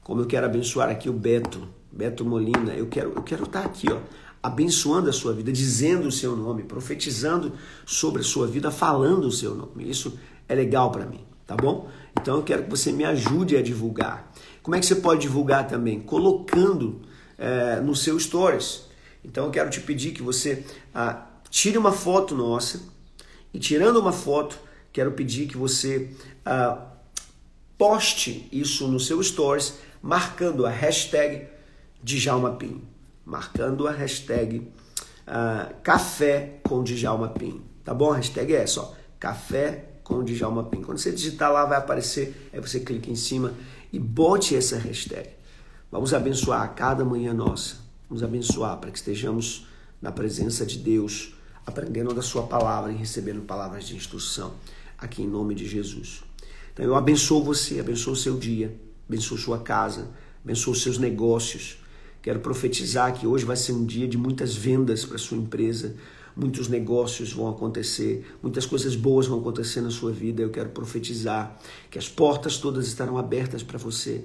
como 0.03 0.21
eu 0.21 0.25
quero 0.25 0.45
abençoar 0.45 0.89
aqui 0.89 1.07
o 1.07 1.13
Beto, 1.13 1.67
Beto 1.91 2.25
Molina. 2.25 2.73
Eu 2.73 2.87
quero, 2.87 3.13
eu 3.15 3.21
quero 3.21 3.43
estar 3.43 3.63
aqui, 3.63 3.87
ó, 3.91 3.99
abençoando 4.41 5.09
a 5.09 5.13
sua 5.13 5.33
vida, 5.33 5.51
dizendo 5.51 6.07
o 6.07 6.11
seu 6.11 6.35
nome, 6.35 6.63
profetizando 6.63 7.53
sobre 7.85 8.21
a 8.21 8.23
sua 8.23 8.47
vida, 8.47 8.71
falando 8.71 9.25
o 9.25 9.31
seu 9.31 9.53
nome. 9.53 9.87
Isso 9.87 10.17
é 10.49 10.55
legal 10.55 10.91
para 10.91 11.05
mim, 11.05 11.21
tá 11.45 11.55
bom? 11.55 11.89
Então 12.19 12.37
eu 12.37 12.43
quero 12.43 12.63
que 12.63 12.69
você 12.69 12.91
me 12.91 13.03
ajude 13.03 13.55
a 13.55 13.61
divulgar. 13.61 14.31
Como 14.63 14.75
é 14.75 14.79
que 14.79 14.85
você 14.85 14.95
pode 14.95 15.21
divulgar 15.21 15.67
também? 15.67 15.99
Colocando 15.99 17.01
é, 17.37 17.79
no 17.81 17.95
seu 17.95 18.19
stories. 18.19 18.84
Então 19.25 19.45
eu 19.45 19.51
quero 19.51 19.69
te 19.69 19.81
pedir 19.81 20.11
que 20.11 20.21
você 20.21 20.63
ah, 20.93 21.25
tire 21.49 21.77
uma 21.77 21.91
foto 21.91 22.35
nossa 22.35 22.81
e 23.53 23.59
tirando 23.59 23.97
uma 23.97 24.11
foto, 24.11 24.57
quero 24.93 25.11
pedir 25.11 25.47
que 25.47 25.57
você 25.57 26.11
ah, 26.45 26.77
poste 27.77 28.47
isso 28.51 28.87
no 28.87 28.99
seu 28.99 29.21
stories, 29.21 29.79
marcando 30.01 30.65
a 30.65 30.69
hashtag 30.69 31.47
Djalma 32.03 32.51
Pim, 32.53 32.81
marcando 33.25 33.87
a 33.87 33.91
hashtag 33.91 34.71
ah, 35.25 35.71
Café 35.81 36.59
com 36.63 36.83
Djalma 36.83 37.29
Pim, 37.29 37.61
tá 37.83 37.93
bom? 37.93 38.11
A 38.11 38.17
hashtag 38.17 38.53
é 38.53 38.61
essa, 38.61 38.81
ó, 38.81 38.93
Café 39.19 39.85
com 40.03 40.23
Djalma 40.23 40.65
Pim. 40.65 40.81
Quando 40.81 40.99
você 40.99 41.11
digitar 41.11 41.51
lá, 41.51 41.65
vai 41.65 41.79
aparecer, 41.79 42.49
aí 42.53 42.59
você 42.61 42.79
clica 42.79 43.09
em 43.09 43.15
cima 43.15 43.53
e 43.91 43.97
bote 43.97 44.55
essa 44.55 44.77
hashtag. 44.77 45.29
Vamos 45.91 46.13
abençoar 46.13 46.61
a 46.61 46.67
cada 46.67 47.03
manhã 47.03 47.33
nossa 47.33 47.84
nos 48.09 48.23
abençoar 48.23 48.77
para 48.77 48.91
que 48.91 48.97
estejamos 48.97 49.67
na 50.01 50.11
presença 50.11 50.65
de 50.65 50.77
Deus, 50.77 51.33
aprendendo 51.65 52.13
da 52.13 52.21
Sua 52.21 52.43
palavra 52.43 52.91
e 52.91 52.95
recebendo 52.95 53.41
palavras 53.41 53.85
de 53.85 53.95
instrução 53.95 54.53
aqui 54.97 55.23
em 55.23 55.27
nome 55.27 55.55
de 55.55 55.65
Jesus. 55.67 56.23
Então 56.73 56.85
eu 56.85 56.95
abençoo 56.95 57.43
você, 57.43 57.79
abençoo 57.79 58.13
o 58.13 58.17
seu 58.17 58.37
dia, 58.37 58.75
abençoo 59.07 59.37
sua 59.37 59.59
casa, 59.59 60.09
abençoo 60.43 60.73
os 60.73 60.81
seus 60.81 60.97
negócios. 60.97 61.77
Quero 62.21 62.39
profetizar 62.39 63.13
que 63.13 63.25
hoje 63.25 63.45
vai 63.45 63.55
ser 63.55 63.71
um 63.71 63.85
dia 63.85 64.07
de 64.07 64.17
muitas 64.17 64.55
vendas 64.55 65.05
para 65.05 65.17
sua 65.17 65.37
empresa, 65.37 65.95
muitos 66.35 66.67
negócios 66.67 67.31
vão 67.31 67.47
acontecer, 67.47 68.25
muitas 68.41 68.65
coisas 68.65 68.95
boas 68.95 69.27
vão 69.27 69.39
acontecer 69.39 69.79
na 69.79 69.91
sua 69.91 70.11
vida. 70.11 70.41
Eu 70.41 70.49
quero 70.49 70.69
profetizar 70.69 71.57
que 71.89 71.97
as 71.97 72.09
portas 72.09 72.57
todas 72.57 72.87
estarão 72.87 73.17
abertas 73.17 73.63
para 73.63 73.77
você, 73.77 74.23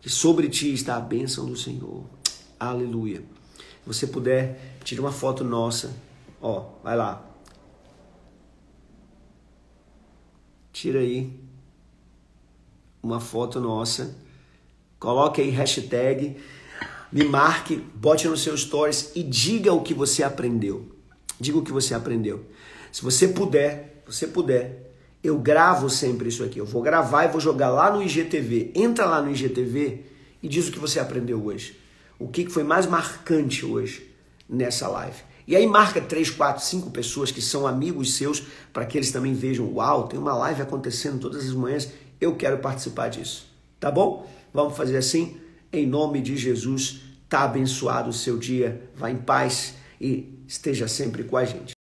que 0.00 0.10
sobre 0.10 0.48
ti 0.48 0.72
está 0.72 0.96
a 0.96 1.00
bênção 1.00 1.46
do 1.46 1.56
Senhor. 1.56 2.04
Aleluia. 2.62 3.24
Se 3.56 3.64
você 3.84 4.06
puder, 4.06 4.76
tire 4.84 5.00
uma 5.00 5.10
foto 5.10 5.42
nossa. 5.42 5.96
Ó, 6.40 6.66
vai 6.80 6.96
lá. 6.96 7.28
Tira 10.72 11.00
aí 11.00 11.36
uma 13.02 13.18
foto 13.18 13.58
nossa. 13.58 14.16
Coloque 15.00 15.40
aí 15.40 15.50
hashtag, 15.50 16.36
me 17.10 17.24
marque, 17.24 17.84
bote 17.96 18.28
nos 18.28 18.42
seus 18.44 18.60
stories 18.60 19.10
e 19.16 19.24
diga 19.24 19.72
o 19.72 19.82
que 19.82 19.92
você 19.92 20.22
aprendeu. 20.22 20.88
Diga 21.40 21.58
o 21.58 21.64
que 21.64 21.72
você 21.72 21.94
aprendeu. 21.94 22.46
Se 22.92 23.02
você 23.02 23.26
puder, 23.26 24.04
você 24.06 24.28
puder, 24.28 24.94
eu 25.20 25.36
gravo 25.36 25.90
sempre 25.90 26.28
isso 26.28 26.44
aqui. 26.44 26.60
Eu 26.60 26.66
vou 26.66 26.80
gravar 26.80 27.24
e 27.24 27.28
vou 27.28 27.40
jogar 27.40 27.70
lá 27.70 27.90
no 27.90 28.00
IGTV. 28.00 28.70
Entra 28.76 29.04
lá 29.04 29.20
no 29.20 29.32
IGTV 29.32 30.04
e 30.40 30.48
diz 30.48 30.68
o 30.68 30.70
que 30.70 30.78
você 30.78 31.00
aprendeu 31.00 31.44
hoje 31.44 31.81
o 32.22 32.28
que 32.28 32.48
foi 32.48 32.62
mais 32.62 32.86
marcante 32.86 33.64
hoje 33.64 34.10
nessa 34.48 34.88
live. 34.88 35.16
E 35.46 35.56
aí 35.56 35.66
marca 35.66 36.00
três, 36.00 36.30
quatro, 36.30 36.64
cinco 36.64 36.90
pessoas 36.90 37.32
que 37.32 37.42
são 37.42 37.66
amigos 37.66 38.14
seus 38.14 38.40
para 38.72 38.86
que 38.86 38.96
eles 38.96 39.10
também 39.10 39.34
vejam, 39.34 39.72
uau, 39.74 40.06
tem 40.06 40.18
uma 40.18 40.34
live 40.34 40.62
acontecendo 40.62 41.18
todas 41.18 41.44
as 41.44 41.52
manhãs, 41.52 41.90
eu 42.20 42.36
quero 42.36 42.58
participar 42.58 43.08
disso. 43.08 43.46
Tá 43.80 43.90
bom? 43.90 44.30
Vamos 44.54 44.76
fazer 44.76 44.96
assim? 44.96 45.40
Em 45.72 45.86
nome 45.86 46.20
de 46.20 46.36
Jesus, 46.36 47.00
tá 47.28 47.42
abençoado 47.42 48.10
o 48.10 48.12
seu 48.12 48.38
dia, 48.38 48.88
vá 48.94 49.10
em 49.10 49.16
paz 49.16 49.74
e 50.00 50.38
esteja 50.46 50.86
sempre 50.86 51.24
com 51.24 51.36
a 51.36 51.44
gente. 51.44 51.81